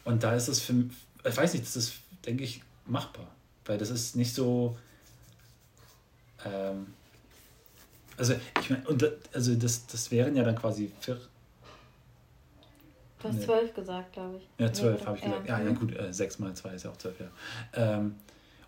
[0.06, 0.86] Und da ist es für,
[1.26, 1.96] ich weiß nicht, das ist,
[2.26, 3.28] denke ich, machbar.
[3.66, 4.78] Weil das ist nicht so,
[6.46, 6.88] ähm,
[8.18, 9.04] also ich meine, und
[9.34, 11.18] also das, das wären ja dann quasi vier,
[13.20, 13.46] Du hast Nee.
[13.46, 14.48] zwölf gesagt, glaube ich.
[14.60, 15.48] Ja, zwölf habe ich gesagt.
[15.50, 17.28] Ja, ja gut, äh, sechs mal zwei ist ja auch zwölf, ja.
[17.74, 18.16] Ähm,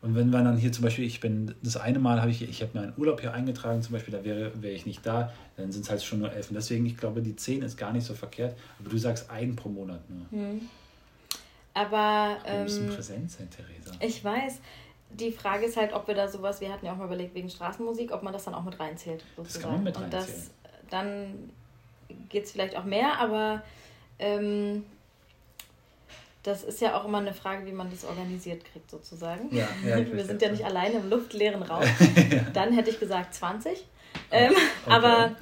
[0.02, 2.62] und wenn wir dann hier zum Beispiel, ich bin, das eine Mal habe ich, ich
[2.64, 5.72] habe mir einen Urlaub hier eingetragen, zum Beispiel, da wäre, wäre ich nicht da, dann
[5.72, 6.50] sind es halt schon nur elf.
[6.50, 8.58] Und deswegen, ich glaube, die zehn ist gar nicht so verkehrt.
[8.80, 10.26] Aber du sagst einen pro Monat nur.
[10.42, 10.62] Mhm.
[11.74, 13.92] Aber Wir müssen ähm, präsent sein, Theresa.
[14.00, 14.60] ich weiß,
[15.12, 17.50] die Frage ist halt, ob wir da sowas, wir hatten ja auch mal überlegt wegen
[17.50, 19.24] Straßenmusik, ob man das dann auch mit reinzählt.
[19.36, 19.64] Sozusagen.
[19.64, 20.50] kann man mit Und das, reinzählen.
[20.90, 21.52] dann
[22.30, 23.62] geht es vielleicht auch mehr, aber
[24.20, 24.86] ähm,
[26.44, 29.54] das ist ja auch immer eine Frage, wie man das organisiert kriegt, sozusagen.
[29.54, 31.84] Ja, ja, Wir sind ja nicht alleine im luftleeren Raum.
[32.54, 33.86] Dann hätte ich gesagt 20.
[34.32, 34.62] Ähm, Okay.
[34.96, 35.36] Aber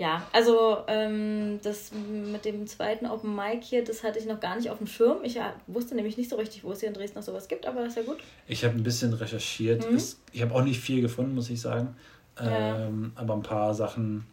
[0.00, 4.56] ja, also ähm, das mit dem zweiten Open Mic hier, das hatte ich noch gar
[4.56, 5.18] nicht auf dem Schirm.
[5.24, 7.66] Ich ja, wusste nämlich nicht so richtig, wo es hier in Dresden noch sowas gibt,
[7.66, 8.16] aber ist ja gut.
[8.46, 9.86] Ich habe ein bisschen recherchiert.
[9.86, 9.96] Mhm.
[9.96, 11.94] Es, ich habe auch nicht viel gefunden, muss ich sagen.
[12.38, 12.86] Ja.
[12.86, 14.26] Ähm, aber ein paar Sachen.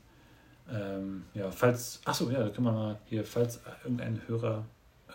[0.72, 2.00] Ähm, ja, falls.
[2.06, 4.64] Achso, ja, da können wir mal hier, falls irgendein Hörer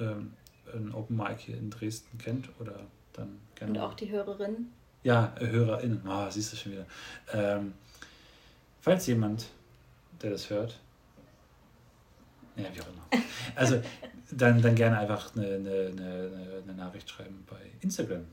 [0.00, 0.34] ähm,
[0.74, 2.78] ein Open Mic hier in Dresden kennt oder
[3.14, 3.72] dann gerne.
[3.72, 4.66] Und auch die Hörerin.
[5.02, 6.06] Ja, äh, HörerInnen.
[6.06, 6.86] Ah, siehst du schon wieder.
[7.32, 7.72] Ähm,
[8.82, 9.46] falls jemand,
[10.22, 10.78] der das hört,
[12.56, 13.24] ja, wie auch immer.
[13.54, 13.82] Also,
[14.30, 18.24] dann, dann gerne einfach eine, eine, eine, eine Nachricht schreiben bei Instagram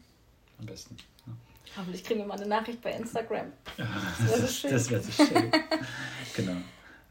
[0.59, 0.95] am besten.
[1.25, 1.33] ne?
[1.77, 3.51] Hoffentlich kriegen wir mal eine Nachricht bei Instagram.
[3.77, 3.85] Ja,
[4.19, 4.71] wär so das, schön.
[4.71, 5.51] das wäre so schön.
[6.35, 6.57] genau.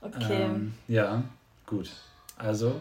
[0.01, 0.43] Okay.
[0.45, 1.24] Ähm, ja,
[1.66, 1.91] gut.
[2.37, 2.81] Also,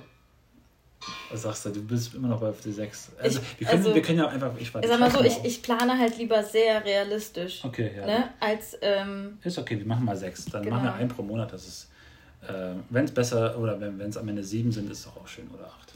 [1.32, 1.70] was sagst du?
[1.70, 3.10] Du bist immer noch bei FD6.
[3.22, 4.52] Also, Ich- wir, können, also- wir können ja einfach.
[4.60, 7.64] Ich, warte, sag mal so, ich, ich plane halt lieber sehr realistisch.
[7.64, 8.06] Okay, ja.
[8.06, 8.30] Ne?
[8.40, 10.46] Als, ähm, Ist okay, wir machen mal sechs.
[10.46, 10.76] Dann Genau.
[10.78, 11.54] machen wir einen pro Monat.
[11.54, 11.90] Das ist,
[12.48, 15.28] äh, wenn es besser oder wenn es am Ende sieben sind, ist es doch auch
[15.28, 15.94] schön oder acht.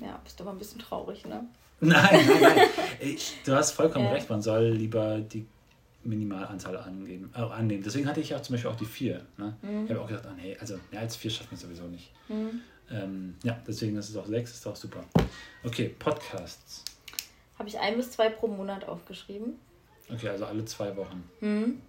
[0.00, 1.44] ja, bist aber ein bisschen traurig, ne?
[1.80, 2.58] Nein, nein, nein.
[3.00, 4.12] Ich, du hast vollkommen Ja.
[4.12, 4.30] recht.
[4.30, 5.44] Man soll lieber die
[6.04, 7.82] Minimalanzahl angeben, äh, annehmen.
[7.84, 9.20] Deswegen hatte ich auch zum Beispiel auch die vier.
[9.36, 9.54] Ne?
[9.62, 9.84] Mhm.
[9.84, 12.10] Ich habe auch gedacht, ah, nee, also mehr als vier schafft man sowieso nicht.
[12.28, 12.60] Hm.
[12.90, 15.04] Ähm, ja, deswegen ist es auch sechs, ist auch super.
[15.62, 16.84] Okay, Podcasts.
[17.58, 19.58] Habe ich ein bis zwei pro Monat aufgeschrieben.
[20.12, 21.28] Okay, also alle zwei Wochen.
[21.40, 21.80] Hm.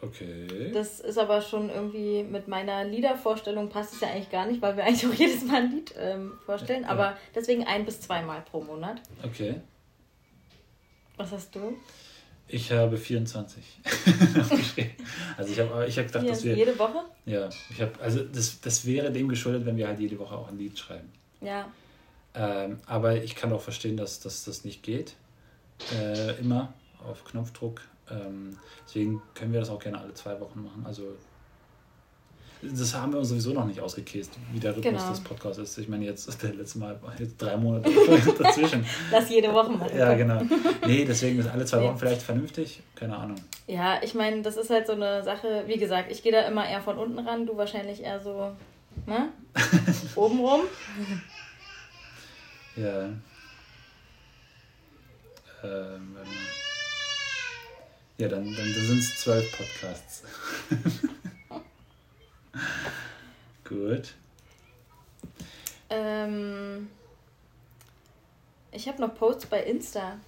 [0.00, 0.70] Okay.
[0.72, 4.76] Das ist aber schon irgendwie mit meiner Liedervorstellung passt es ja eigentlich gar nicht, weil
[4.76, 6.82] wir eigentlich auch jedes Mal ein Lied ähm, vorstellen.
[6.82, 6.90] Ja.
[6.90, 9.00] Aber deswegen ein bis zweimal pro Monat.
[9.24, 9.60] Okay.
[11.16, 11.76] Was hast du?
[12.48, 13.62] Ich habe 24
[14.40, 14.92] aufgeschrieben.
[15.36, 16.56] Also ich habe ich hab gedacht, dass wir.
[16.56, 17.04] jede Woche?
[17.26, 20.48] Ja, ich habe, also das, das wäre dem geschuldet, wenn wir halt jede Woche auch
[20.48, 21.12] ein Lied schreiben.
[21.40, 21.70] Ja.
[22.34, 25.14] Ähm, aber ich kann auch verstehen, dass, dass das nicht geht.
[25.94, 26.72] Äh, immer
[27.06, 27.82] auf Knopfdruck.
[28.10, 30.84] Ähm, deswegen können wir das auch gerne alle zwei Wochen machen.
[30.86, 31.16] Also
[32.62, 35.10] das haben wir uns sowieso noch nicht ausgekäst, wie der Rhythmus Genau.
[35.10, 35.78] des Podcasts ist.
[35.78, 37.90] Ich meine, jetzt ist der letzte Mal jetzt drei Monate
[38.38, 38.84] dazwischen.
[39.12, 39.96] Lass jede Woche machen.
[39.96, 40.42] Ja, genau.
[40.86, 41.82] Nee, deswegen ist alle zwei.
[41.82, 42.80] Wochen vielleicht vernünftig.
[42.94, 43.36] Keine Ahnung.
[43.66, 46.68] Ja, ich meine, das ist halt so eine Sache, wie gesagt, ich gehe da immer
[46.68, 48.52] eher von unten ran, du wahrscheinlich eher so,
[49.06, 49.28] ne?
[50.16, 50.60] Oben rum.
[52.76, 53.08] Ja.
[55.64, 56.22] Ähm, mal.
[58.18, 60.22] ja, dann, dann, dann sind es zwölf Podcasts.
[63.68, 64.14] Gut.
[65.90, 66.88] Ähm,
[68.72, 70.18] ich habe noch Posts bei Insta.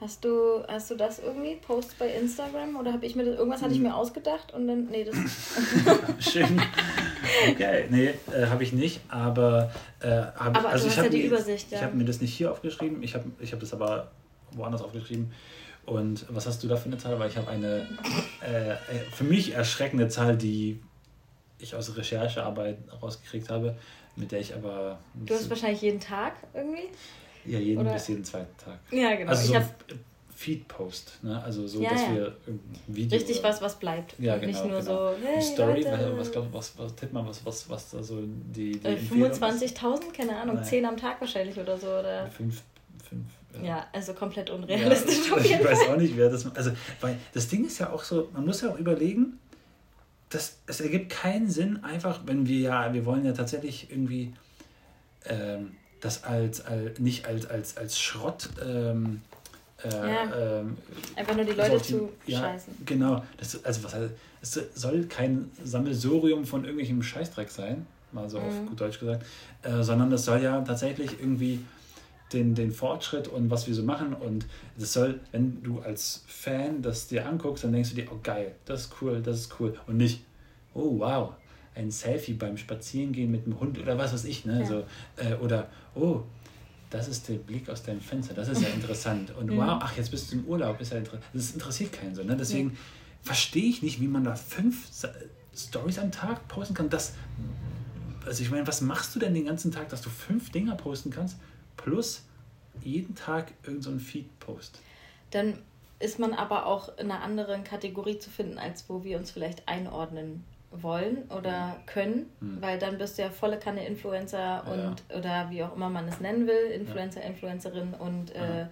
[0.00, 1.54] Hast du, hast du das irgendwie?
[1.56, 2.76] Posts bei Instagram?
[2.76, 3.84] Oder habe ich mir das, irgendwas hatte ich Hm.
[3.86, 5.14] mir ausgedacht und dann, nee, das,
[6.32, 6.60] Schön.
[7.50, 11.02] Okay, nee, äh, habe ich nicht, aber äh, hab, Aber also du ich hast ja
[11.04, 11.82] habe die mir, Übersicht, ich ja.
[11.82, 14.10] habe mir das nicht hier aufgeschrieben, ich habe ich hab das aber
[14.52, 15.32] woanders aufgeschrieben.
[15.86, 17.18] Und was hast du da für eine Zahl?
[17.18, 17.86] Weil ich habe eine
[18.42, 18.76] äh, äh,
[19.12, 20.80] für mich erschreckende Zahl, die
[21.58, 23.76] ich aus Recherchearbeit rausgekriegt habe,
[24.16, 26.88] mit der ich aber du hast wahrscheinlich jeden Tag irgendwie?
[27.46, 28.78] ja jeden oder- bis jeden zweiten Tag.
[28.90, 29.30] Ja, genau.
[29.30, 29.60] Also so
[30.36, 31.40] Feed-Post, ne?
[31.42, 32.14] Also so, Ja, dass ja.
[32.14, 32.36] wir
[32.88, 34.14] Video richtig was, was bleibt.
[34.18, 34.46] Ja, genau.
[34.48, 35.12] Nicht nur genau.
[35.12, 38.20] so, hey, Story, Leute, was, was, was, was tipp mal, was, was, was da so
[38.20, 39.42] die, die äh, Empfehlung ist?
[39.42, 40.64] 25.000, keine Ahnung, Nein.
[40.64, 41.86] 10 am Tag wahrscheinlich oder so.
[41.86, 42.26] Oder?
[42.26, 42.62] Fünf,
[43.08, 43.26] fünf.
[43.62, 46.44] Ja, also komplett Ja, unrealistisch auf ich weiß auch nicht, wer das.
[46.56, 49.38] Also, weil das Ding ist ja auch so, man muss ja auch überlegen,
[50.30, 54.32] dass es ergibt keinen Sinn, einfach, wenn wir ja, wir wollen ja tatsächlich irgendwie
[55.26, 59.20] ähm, das als, als nicht als, als, als Schrott ähm,
[59.84, 60.60] äh, Ja.
[60.60, 60.76] ähm,
[61.16, 62.74] Einfach nur die Leute die- zu ja, scheißen.
[62.84, 63.22] Genau.
[63.38, 64.10] Das, also was heißt,
[64.42, 68.44] es soll kein Sammelsurium von irgendwelchem Scheißdreck sein, mal so Mhm.
[68.46, 69.24] auf gut Deutsch gesagt,
[69.62, 71.60] äh, sondern das soll ja tatsächlich irgendwie
[72.34, 74.46] den, den Fortschritt und was wir so machen und
[74.78, 78.54] das soll, wenn du als Fan das dir anguckst, dann denkst du dir, oh geil,
[78.66, 80.24] das ist cool, das ist cool und nicht,
[80.74, 81.32] oh wow,
[81.74, 84.60] ein Selfie beim Spazierengehen mit dem Hund oder was weiß ich, ne?
[84.60, 84.66] Ja.
[84.66, 84.84] So,
[85.16, 86.22] äh, oder oh,
[86.90, 89.32] das ist der Blick aus deinem Fenster, das ist ja interessant.
[89.36, 89.56] Und Mhm.
[89.56, 91.24] wow, ach, jetzt bist du im Urlaub, ist ja interessant.
[91.32, 92.22] Das interessiert keinen so.
[92.22, 92.36] Ne?
[92.36, 92.76] Deswegen
[93.22, 94.88] verstehe ich nicht, wie man da fünf
[95.56, 96.88] Stories am Tag posten kann.
[96.90, 97.14] Das,
[98.24, 101.10] also ich meine, was machst du denn den ganzen Tag, dass du fünf Dinger posten
[101.10, 101.36] kannst,
[101.76, 102.24] plus
[102.82, 104.80] jeden Tag irgendein so Feed-Post?
[105.30, 105.58] Dann
[106.00, 109.66] ist man aber auch in einer anderen Kategorie zu finden, als wo wir uns vielleicht
[109.68, 112.60] einordnen wollen oder können, Mhm.
[112.60, 114.60] weil dann bist du ja volle Kanne Influencer Ja.
[114.60, 118.70] und oder wie auch immer man es nennen will, Influencer, Influencerin und äh, Ja.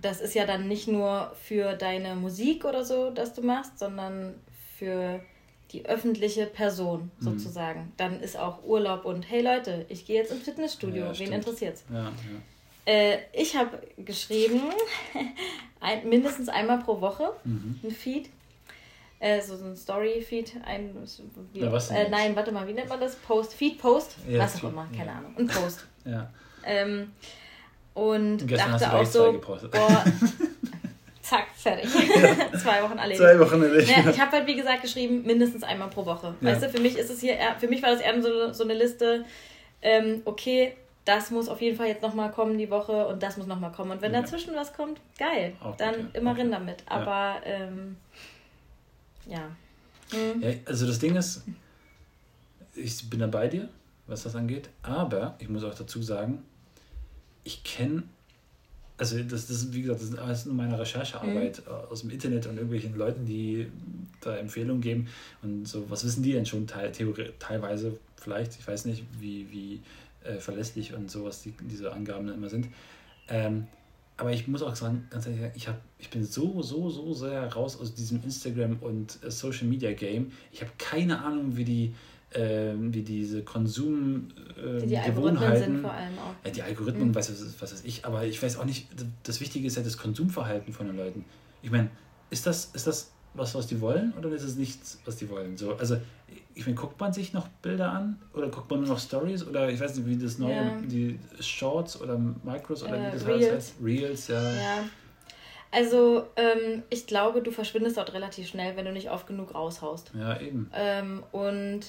[0.00, 4.34] das ist ja dann nicht nur für deine Musik oder so, dass du machst, sondern
[4.78, 5.20] für
[5.72, 7.24] die öffentliche Person Mhm.
[7.24, 7.92] sozusagen.
[7.96, 11.06] Dann ist auch Urlaub und hey Leute, ich gehe jetzt ins Fitnessstudio.
[11.06, 11.84] Ja, Wen interessiert's?
[11.92, 12.12] Ja, ja.
[12.92, 14.60] Äh, ich habe geschrieben,
[15.80, 17.78] ein, mindestens einmal pro Woche Mhm.
[17.84, 18.28] ein Feed.
[19.22, 20.62] Äh, so, so ein Story-Feed.
[20.64, 20.94] Ein,
[21.52, 23.16] wie, was denn äh, nein, warte mal, wie nennt man das?
[23.16, 24.16] Post, Feed-Post?
[24.28, 25.18] Ja, was auch Feed, immer, keine ja.
[25.18, 25.34] Ahnung.
[25.36, 25.86] Ein Post.
[26.06, 26.30] ja.
[26.64, 27.12] Ähm,
[27.92, 29.70] und Und gestern hast dachte du auch so, gepostet.
[29.72, 30.04] boah,
[31.30, 31.88] zack, fertig.
[32.60, 33.20] Zwei Wochen erledigt.
[33.20, 33.96] Zwei Wochen erledigt.
[33.96, 36.34] Ja, ich habe halt, wie gesagt, geschrieben, mindestens einmal pro Woche.
[36.40, 36.48] Ja.
[36.48, 38.64] Weißt du, für mich ist es hier, eher, für mich war das eher so, so
[38.64, 39.24] eine Liste,
[39.82, 43.46] ähm, okay, das muss auf jeden Fall jetzt nochmal kommen die Woche und das muss
[43.46, 43.92] nochmal kommen.
[43.92, 44.20] Und wenn Ja.
[44.20, 45.54] dazwischen was kommt, geil.
[45.62, 46.20] Auch dann ja.
[46.20, 46.52] immer gut.
[46.52, 46.82] damit.
[46.86, 47.96] Aber, ähm,
[49.26, 49.48] ja.
[50.10, 50.42] Hm.
[50.42, 51.44] Ja, also das Ding ist,
[52.74, 53.68] ich bin da bei dir,
[54.06, 56.42] was das angeht, aber ich muss auch dazu sagen,
[57.44, 58.02] ich kenne,
[59.00, 61.72] also das, das ist, wie gesagt, das ist alles nur meine Recherchearbeit Mhm.
[61.72, 63.66] äh, aus dem Internet und irgendwelchen Leuten, die
[64.20, 65.08] da Empfehlungen geben
[65.42, 66.92] und so, was wissen die denn schon teil,
[67.38, 69.80] teilweise vielleicht, ich weiß nicht, wie, wie
[70.22, 72.68] äh, verlässlich und sowas die, diese Angaben dann immer sind.
[73.28, 73.66] Ähm,
[74.18, 77.50] aber ich muss auch sagen, ganz ehrlich, ich, hab, ich bin so, so, so sehr
[77.54, 80.32] raus aus diesem Instagram und äh, Social Media Game.
[80.52, 81.94] Ich habe keine Ahnung, wie die,
[82.32, 86.44] ähm, wie diese Konsum äh, Die, die Algorithmen Gewohnheiten, sind vor allem auch.
[86.46, 87.14] ja, die Algorithmen, Mhm.
[87.14, 88.86] was, weiß- was weiß ich, aber ich weiß auch nicht,
[89.24, 91.24] das Wichtige ist ja das Konsumverhalten von den Leuten.
[91.62, 91.90] Ich meine,
[92.30, 95.56] ist das, ist das was, was die wollen oder ist es nichts, was die wollen?
[95.56, 95.96] So, also,
[96.54, 99.70] ich meine, guckt man sich noch Bilder an oder guckt man nur noch Stories oder
[99.70, 100.80] ich weiß nicht, wie das neue, Ja.
[100.82, 103.52] die Shorts oder Micros oder Äh, wie das Reels.
[103.54, 103.74] heißt?
[103.82, 104.42] Reels, ja.
[104.54, 104.84] Ja.
[105.72, 110.10] Also, ähm, ich glaube, du verschwindest dort relativ schnell, wenn du nicht oft genug raushaust.
[110.18, 110.68] Ja, eben.
[110.74, 111.82] Ähm, und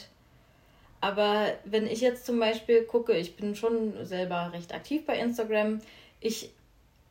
[1.01, 5.81] aber wenn ich jetzt zum Beispiel gucke, ich bin schon selber recht aktiv bei Instagram,
[6.19, 6.51] ich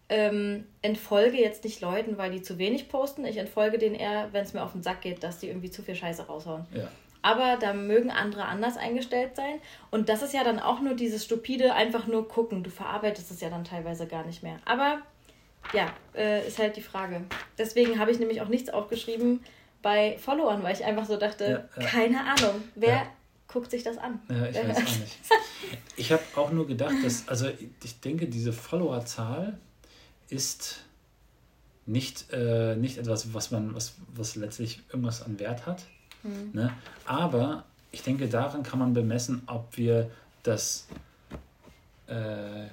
[0.08, 3.24] ähm, entfolge jetzt nicht Leuten, weil die zu wenig posten.
[3.24, 5.82] Ich entfolge denen eher, wenn es mir auf den Sack geht, dass die irgendwie zu
[5.82, 6.66] viel Scheiße raushauen.
[6.74, 6.88] Ja.
[7.22, 9.60] Aber da mögen andere anders eingestellt sein.
[9.90, 12.62] Und das ist ja dann auch nur dieses stupide, einfach nur gucken.
[12.62, 14.56] Du verarbeitest es ja dann teilweise gar nicht mehr.
[14.64, 15.00] Aber
[15.74, 17.22] ja, äh, ist halt die Frage.
[17.58, 19.44] Deswegen habe ich nämlich auch nichts aufgeschrieben
[19.82, 21.88] bei Followern, weil ich einfach so dachte, Ja, ja.
[21.88, 23.06] keine Ahnung, wer.
[23.50, 24.20] Guckt sich das an?
[24.28, 25.18] Ja, ich weiß auch nicht.
[25.96, 27.48] Ich habe auch nur gedacht, dass, also
[27.84, 29.58] ich denke, diese Followerzahl
[30.28, 30.78] ist
[31.84, 35.84] nicht, äh, nicht etwas, was man, was, was letztlich irgendwas an Wert hat.
[36.22, 36.52] Hm.
[36.52, 36.72] Ne?
[37.04, 40.10] Aber ich denke, daran kann man bemessen, ob wir
[40.42, 40.86] das,
[42.06, 42.66] äh,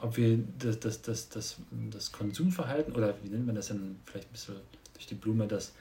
[0.00, 1.56] ob wir das, das, das, das,
[1.90, 4.56] das Konsumverhalten oder wie nennt man das denn vielleicht ein bisschen
[4.94, 5.72] durch die Blume, das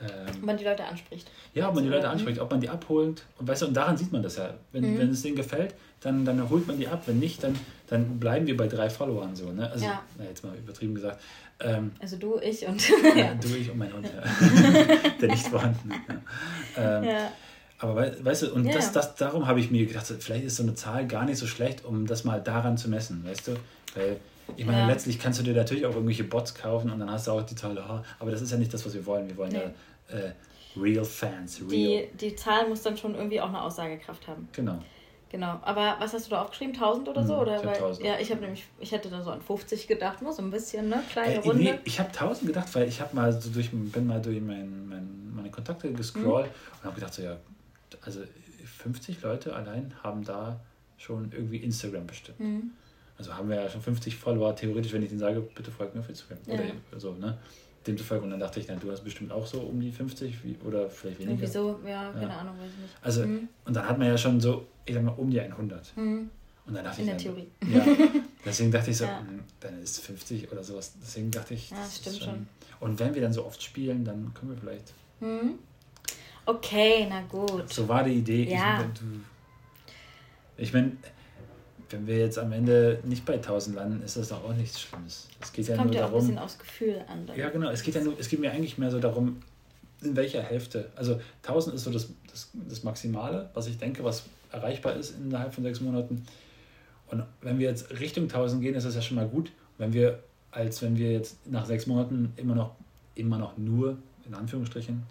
[0.00, 1.30] ähm, Ob man die Leute anspricht.
[1.54, 2.12] ja, ob man die Leute Mhm.
[2.12, 3.24] anspricht, ob man die abholt.
[3.38, 4.54] Und weißt du, und daran sieht man das ja.
[4.72, 4.98] Wenn, Mhm.
[4.98, 7.02] wenn es denen gefällt, dann, dann holt man die ab.
[7.06, 7.54] Wenn nicht, dann,
[7.88, 9.50] dann bleiben wir bei drei Followern so.
[9.52, 9.70] Ne?
[9.70, 10.02] Also, Ja.
[10.18, 11.20] na, jetzt mal übertrieben gesagt.
[11.60, 12.82] Ähm, Also du, ich und
[13.16, 13.34] ja.
[13.40, 14.06] Du, ich und mein Hund.
[14.06, 14.22] Ja.
[15.20, 15.90] Der nicht vorhanden.
[16.76, 16.98] Ja.
[16.98, 17.32] Ähm, ja.
[17.78, 18.72] Aber wei- weißt du, und Ja.
[18.74, 21.46] das, das, darum habe ich mir gedacht, vielleicht ist so eine Zahl gar nicht so
[21.46, 23.52] schlecht, um das mal daran zu messen, weißt du?
[23.94, 24.16] Weil
[24.56, 24.86] ich meine, Ja.
[24.86, 27.54] letztlich kannst du dir natürlich auch irgendwelche Bots kaufen und dann hast du auch die
[27.54, 29.28] Zahl, ah, aber das ist ja nicht das, was wir wollen.
[29.28, 29.58] Wir wollen Nee.
[30.10, 30.32] ja äh,
[30.78, 32.06] Real Fans, Real.
[32.12, 34.48] Die, die Zahl muss dann schon irgendwie auch eine Aussagekraft haben.
[34.52, 34.78] Genau.
[35.28, 35.58] Genau.
[35.62, 36.74] Aber was hast du da aufgeschrieben?
[36.74, 37.34] 1000 oder so?
[37.34, 37.56] Mhm, oder?
[37.56, 38.06] ich Weil, 1000.
[38.06, 40.88] ja, ich habe nämlich, ich hätte da so an 50 gedacht, nur so ein bisschen,
[40.88, 41.02] ne?
[41.10, 41.62] Kleine Äh, Runde.
[41.64, 44.88] nee, ich habe 1000 gedacht, weil ich habe mal so durch, bin mal durch mein,
[44.88, 47.36] mein, meine Kontakte gescrollt und habe gedacht, so ja,
[48.02, 48.20] also
[48.78, 50.60] 50 Leute allein haben da
[50.98, 52.38] schon irgendwie Instagram bestimmt.
[52.38, 52.70] Mhm.
[53.18, 56.00] Also haben wir ja schon 50 Follower, theoretisch, wenn ich denen sage, bitte folgt mir
[56.00, 56.38] auf Instagram.
[56.46, 56.54] Ja.
[56.90, 57.38] Oder so, ne?
[57.86, 58.24] Dem zu folgen.
[58.24, 60.90] Und dann dachte ich, na, du hast bestimmt auch so um die 50 wie, oder
[60.90, 61.32] vielleicht weniger.
[61.34, 62.38] Irgendwie so, ja, keine Ja.
[62.38, 62.94] Ahnung, weiß ich nicht.
[63.00, 63.48] Also, Mhm.
[63.64, 65.96] und dann hat man ja schon so, ich sag mal, um die 100.
[65.96, 66.30] Mhm.
[66.66, 67.46] Und dann dachte In ich, der Theorie.
[67.72, 67.86] Ja,
[68.44, 69.20] deswegen dachte ich so, Ja.
[69.20, 70.94] hm, dann ist 50 oder sowas.
[71.00, 72.46] Deswegen dachte ich, Ja, das stimmt schon.
[72.80, 74.92] Und wenn wir dann so oft spielen, dann können wir vielleicht.
[75.20, 75.58] Mhm.
[76.44, 77.72] Okay, na gut.
[77.72, 78.52] So war die Idee.
[78.52, 78.84] Ja.
[80.56, 80.92] Ich meine,
[81.90, 85.28] wenn wir jetzt am Ende nicht bei 1000 landen, ist das doch auch nichts Schlimmes.
[85.40, 86.44] Es geht ja Kommt nur ja auch ein bisschen darum.
[86.46, 87.26] aufs Gefühl an.
[87.26, 87.38] dann.
[87.38, 87.70] Ja, genau.
[87.70, 89.42] Es geht ja nur, es geht mir eigentlich mehr so darum,
[90.02, 90.90] in welcher Hälfte.
[90.96, 95.54] Also 1000 ist so das, das, das Maximale, was ich denke, was erreichbar ist innerhalb
[95.54, 96.26] von sechs Monaten.
[97.08, 99.52] Und wenn wir jetzt Richtung 1000 gehen, ist das ja schon mal gut.
[99.78, 100.20] Wenn wir,
[100.50, 102.74] als wenn wir jetzt nach sechs Monaten immer noch,
[103.14, 105.04] immer noch nur, in Anführungsstrichen,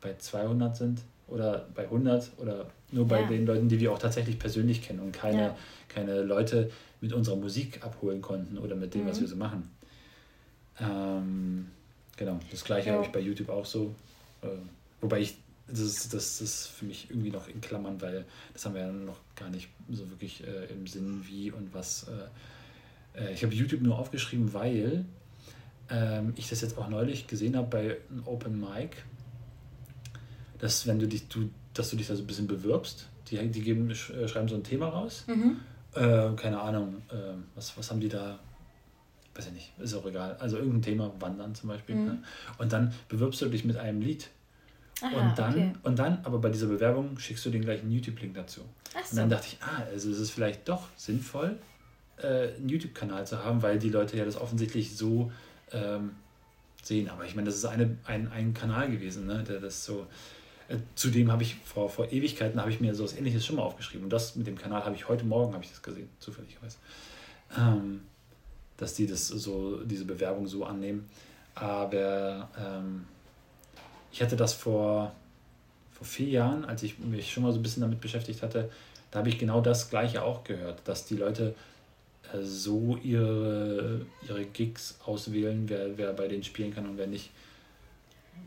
[0.00, 3.26] bei 200 sind oder bei 100 oder nur bei Ja.
[3.28, 5.56] den Leuten, die wir auch tatsächlich persönlich kennen und keine, Ja.
[5.88, 6.70] keine Leute
[7.00, 9.20] mit unserer Musik abholen konnten oder mit dem, was Mhm.
[9.22, 9.70] wir so machen.
[10.80, 11.68] Ähm,
[12.16, 12.94] genau, das gleiche Ja.
[12.96, 13.94] habe ich bei YouTube auch so.
[14.42, 14.46] Äh,
[15.00, 18.74] wobei ich, das ist, das ist für mich irgendwie noch in Klammern, weil das haben
[18.74, 22.06] wir ja noch gar nicht so wirklich äh, im Sinn, wie und was.
[23.16, 25.04] Äh, äh, ich habe YouTube nur aufgeschrieben, weil
[25.90, 28.96] ähm, ich das jetzt auch neulich gesehen habe bei einem Open Mic.
[30.58, 33.08] Dass wenn du dich, du, dass du dich da so ein bisschen bewirbst.
[33.30, 35.24] Die, die geben, äh, schreiben so ein Thema raus.
[35.26, 35.58] Mhm.
[35.94, 38.38] Äh, keine Ahnung, äh, was, was haben die da?
[39.34, 40.36] Weiß ich nicht, ist auch egal.
[40.40, 41.94] Also irgendein Thema, Wandern zum Beispiel.
[41.94, 42.04] Mhm.
[42.06, 42.22] Ne?
[42.58, 44.28] Und dann bewirbst du dich mit einem Lied.
[45.00, 45.72] Aha, und dann, okay.
[45.84, 48.62] und dann, aber bei dieser Bewerbung schickst du den gleichen YouTube-Link dazu.
[48.94, 49.36] Ach Und dann so.
[49.36, 51.56] dachte ich, ah, also es ist vielleicht doch sinnvoll,
[52.16, 55.30] äh, einen YouTube-Kanal zu haben, weil die Leute ja das offensichtlich so
[55.70, 56.16] ähm,
[56.82, 57.08] sehen.
[57.08, 60.08] Aber ich meine, das ist eine, ein, ein Kanal gewesen, ne, der das so.
[60.68, 63.62] Äh, zudem habe ich vor, vor Ewigkeiten habe ich mir so was ähnliches schon mal
[63.62, 64.04] aufgeschrieben.
[64.04, 66.76] Und das mit dem Kanal habe ich heute Morgen habe ich das gesehen, zufälligerweise.
[67.56, 68.00] Ähm,
[68.76, 71.08] dass die das so, diese Bewerbung so annehmen.
[71.54, 73.06] Aber ähm,
[74.12, 75.12] ich hatte das vor,
[75.92, 78.70] vor vier Jahren, als ich mich schon mal so ein bisschen damit beschäftigt hatte,
[79.10, 81.54] da habe ich genau das Gleiche auch gehört, dass die Leute
[82.32, 87.30] äh, so ihre, ihre Gigs auswählen, wer, wer bei denen spielen kann und wer nicht.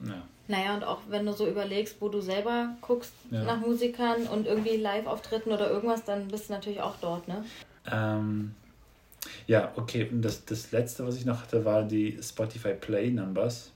[0.06, 0.22] Ja.
[0.48, 3.44] Naja, und auch wenn du so überlegst, wo du selber guckst Ja.
[3.44, 7.46] nach Musikern und irgendwie Live-Auftritten oder irgendwas, dann bist du natürlich auch dort, ne?
[7.90, 8.54] Ähm,
[9.48, 10.10] ja, okay.
[10.12, 13.72] Und das, das letzte, was ich noch hatte, war die Spotify Play Numbers.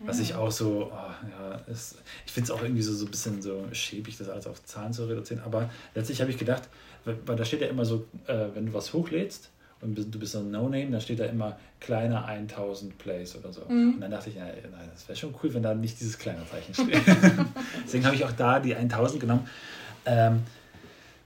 [0.00, 1.96] Was ich auch so, oh, ja, ist,
[2.26, 4.92] ich finde es auch irgendwie so, so ein bisschen so schäbig, das alles auf Zahlen
[4.92, 5.42] zu reduzieren.
[5.44, 6.64] Aber letztlich habe ich gedacht,
[7.06, 9.50] weil weil da steht ja immer so, äh, wenn du was hochlädst
[9.84, 13.62] und du bist so ein No-Name, dann steht da immer kleiner 1000 Plays oder so.
[13.62, 14.52] Und dann dachte ich, nein,
[14.92, 17.02] das wäre schon cool, wenn da nicht dieses kleine Zeichen steht.
[17.84, 19.46] Deswegen habe ich auch da die 1000 genommen.
[20.06, 20.42] Ähm,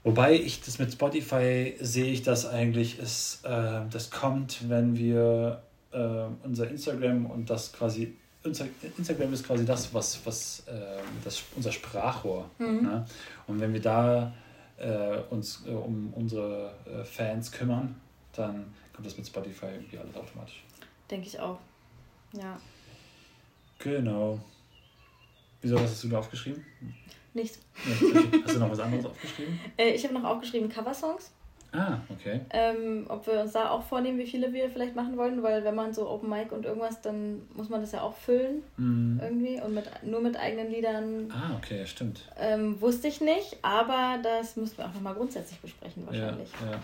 [0.03, 5.61] Wobei ich das mit Spotify sehe ich das eigentlich, ist, äh, das kommt, wenn wir
[5.91, 11.73] äh, unser Instagram und das quasi, Instagram ist quasi das, was, was äh, das, unser
[11.73, 12.49] Sprachrohr.
[12.59, 13.05] Ne?
[13.47, 14.33] Und wenn wir da
[14.77, 17.95] äh, uns äh, um unsere äh, Fans kümmern,
[18.39, 20.63] dann kommt das mit Spotify irgendwie alles automatisch.
[21.09, 21.59] Denke ich auch.
[22.33, 22.59] Ja.
[23.79, 24.39] Genau.
[25.61, 26.65] Wieso was hast du da aufgeschrieben?
[27.33, 27.59] Nichts.
[28.43, 29.59] Hast du noch was anderes aufgeschrieben?
[29.77, 31.31] Äh, ich habe noch aufgeschrieben Coversongs.
[31.71, 32.41] Ah, okay.
[32.49, 35.75] Ähm, ob wir uns da auch vornehmen, wie viele wir vielleicht machen wollen, weil wenn
[35.75, 39.19] man so Open Mic und irgendwas, dann muss man das ja auch füllen Mhm.
[39.21, 42.21] irgendwie und mit, nur mit eigenen Liedern Ah, okay, stimmt.
[42.39, 46.49] ähm, wusste ich nicht, aber das müssen wir auch nochmal grundsätzlich besprechen wahrscheinlich.
[46.65, 46.79] Ja, ja.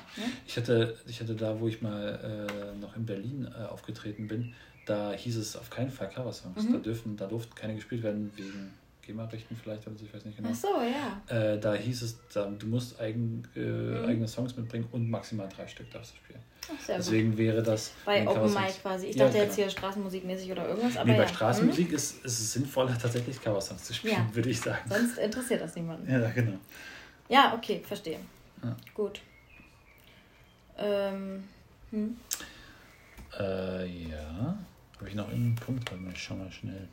[0.45, 4.53] Ich, hatte, ich hatte da, wo ich mal äh, noch in Berlin äh, aufgetreten bin,
[4.85, 6.63] da hieß es auf keinen Fall Coversongs.
[6.63, 6.73] Mhm.
[6.73, 8.71] Da, dürfen, da durften keine gespielt werden wegen
[9.05, 10.49] GEMA-Rechten vielleicht oder so, ich weiß nicht genau.
[10.51, 11.35] Ach so, ja.
[11.53, 14.05] Äh, da hieß es, da, du musst eigen, äh, Mhm.
[14.05, 16.39] eigene Songs mitbringen und maximal drei Stück darfst du spielen.
[16.63, 17.05] Ach, sehr gut.
[17.05, 18.53] Deswegen wäre das Bei Open.
[18.53, 19.07] Mic quasi.
[19.07, 19.67] Ich Ja, dachte jetzt genau.
[19.67, 21.27] hier straßenmusikmäßig oder irgendwas, aber Nee, bei ja.
[21.29, 24.35] Straßenmusik ist, ist es sinnvoller, tatsächlich Coversongs zu spielen, Ja.
[24.35, 24.83] würde ich sagen.
[24.85, 24.91] Hm?
[24.91, 26.11] Sonst interessiert das niemanden.
[26.11, 26.57] Ja, genau.
[27.29, 28.19] Ja, okay, verstehe.
[28.95, 29.21] Gut.
[30.77, 31.43] Ähm,
[31.91, 32.17] hm.
[33.39, 34.57] Äh, ja.
[34.97, 35.91] Habe ich noch irgendeinen Punkt?
[35.91, 36.87] Warte mal, ich schau mal schnell.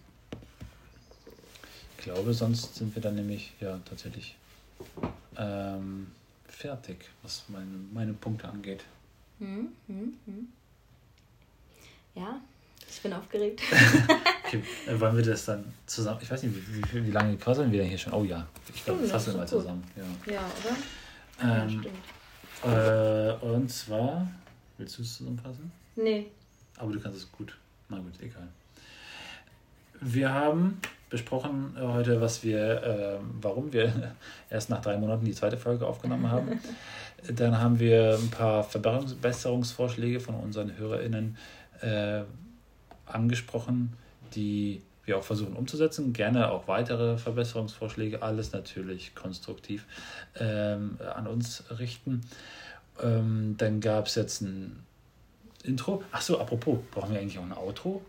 [2.02, 4.34] Ich glaube, sonst sind wir dann nämlich, ja, tatsächlich
[5.36, 6.08] ähm,
[6.48, 8.82] fertig, was meine, meine Punkte angeht.
[9.38, 10.48] Hm, hm, hm.
[12.16, 12.40] Ja,
[12.90, 13.60] ich bin aufgeregt.
[14.44, 16.18] Okay, äh, wollen wir das dann zusammen?
[16.20, 18.12] Ich weiß nicht, wie, wie, wie lange quasseln wir denn hier schon?
[18.12, 19.84] Oh ja, ich glaube, das fassen wir mal zusammen.
[20.26, 20.32] Ja.
[20.32, 21.46] ja, oder?
[21.48, 23.40] ja, Ähm, stimmt.
[23.40, 24.28] äh, und zwar,
[24.76, 25.70] willst du es zusammenfassen?
[25.94, 26.26] Nee.
[26.76, 27.56] Aber du kannst es gut.
[27.88, 28.48] Na gut, egal.
[30.00, 30.80] Wir haben
[31.12, 34.14] besprochen äh, heute, was wir, äh, warum wir
[34.50, 36.60] erst nach drei Monaten die zweite Folge aufgenommen haben.
[37.28, 41.36] Dann haben wir ein paar Verbesserungsvorschläge von unseren HörerInnen
[41.80, 42.22] äh,
[43.06, 43.92] angesprochen,
[44.34, 46.12] die wir auch versuchen umzusetzen.
[46.12, 49.84] Gerne auch weitere Verbesserungsvorschläge, alles natürlich konstruktiv
[50.40, 52.22] ähm, an uns richten.
[53.00, 54.82] Ähm, dann gab es jetzt ein
[55.62, 56.02] Intro.
[56.10, 58.02] Ach so, apropos, brauchen wir eigentlich auch ein Outro?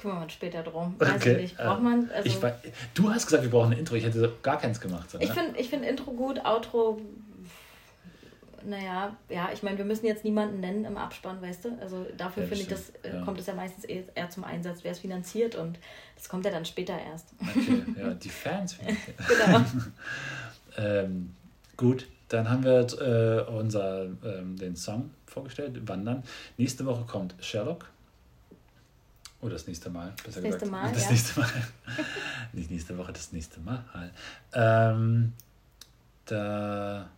[0.00, 0.94] Kümmern wir uns später drum.
[0.98, 1.56] Weiß Okay, ich nicht.
[1.58, 2.10] Braucht äh, man.
[2.10, 2.54] Also, ich, wei-
[2.94, 3.94] du hast gesagt, wir brauchen ein Intro.
[3.94, 5.10] Ich hätte gar keins gemacht.
[5.10, 7.00] So, ich finde ich find Intro gut, Outro.
[8.62, 11.78] Naja, ja, ich meine, wir müssen jetzt niemanden nennen im Abspann, weißt du?
[11.80, 13.24] Also dafür Ja, finde ich, das äh, ja.
[13.24, 15.78] kommt es ja meistens eh- eher zum Einsatz, wer es finanziert und
[16.14, 17.28] das kommt ja dann später erst.
[17.40, 18.76] Okay, ja, die Fans.
[18.78, 19.64] genau.
[20.76, 21.34] ähm,
[21.78, 26.22] gut, dann haben wir äh, unser, ähm, den Song vorgestellt, Wandern.
[26.58, 27.86] Nächste Woche kommt Sherlock.
[29.40, 30.70] Oder das nächste Mal, besser Das nächste gesagt.
[30.70, 31.10] Mal, das ja.
[31.10, 31.48] nächste Mal.
[32.52, 33.82] Nicht nächste Woche, das nächste Mal.
[34.52, 35.32] Ähm,
[36.26, 37.08] da,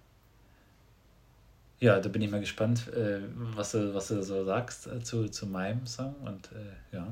[1.81, 5.29] ja, da bin ich mal gespannt, äh, was, du, was du so sagst äh, zu,
[5.29, 6.14] zu meinem Song.
[6.25, 7.09] Und äh, ja.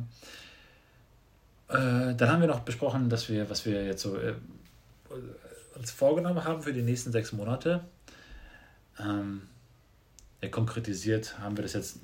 [1.68, 4.34] Äh, dann haben wir noch besprochen, dass wir, was wir jetzt so äh,
[5.74, 7.84] uns vorgenommen haben für die nächsten sechs Monate.
[9.00, 9.42] Ähm,
[10.40, 11.98] ja, konkretisiert haben wir das jetzt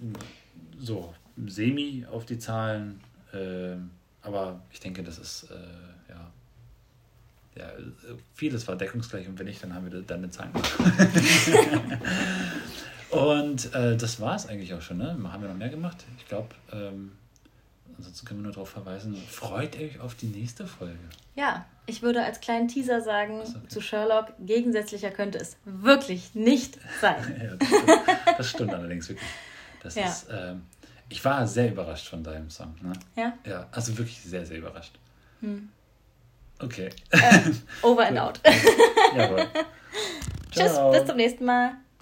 [0.79, 1.15] so
[1.47, 3.01] semi auf die Zahlen
[3.33, 3.91] ähm,
[4.23, 6.31] aber ich denke, das ist äh, ja.
[7.57, 7.71] Ja,
[8.35, 10.79] vieles war deckungsgleich und wenn nicht, dann haben wir dann eine Zahl gemacht.
[13.11, 15.17] und äh, das war es eigentlich auch schon, ne?
[15.33, 16.05] Haben wir noch mehr gemacht?
[16.19, 17.13] Ich glaube, ähm,
[17.97, 20.99] ansonsten können wir nur darauf verweisen, freut euch auf die nächste Folge.
[21.35, 23.69] Ja, ich würde als kleinen Teaser sagen okay.
[23.69, 27.41] zu Sherlock, gegensätzlicher könnte es wirklich nicht sein.
[27.43, 28.39] ja, das, stimmt.
[28.39, 29.29] das, stimmt allerdings wirklich.
[29.83, 30.09] Das ja.
[30.09, 30.63] ist, ähm,
[31.09, 32.75] ich war sehr überrascht von deinem Song.
[32.83, 32.93] Ne?
[33.17, 33.33] Ja?
[33.45, 34.99] Ja, also wirklich sehr, sehr überrascht.
[35.41, 35.69] Hm.
[36.59, 36.91] Okay.
[37.11, 37.41] Äh,
[37.83, 38.41] over and out.
[39.17, 39.47] Jawohl.
[40.51, 41.73] Tschüss, bis zum nächsten Mal.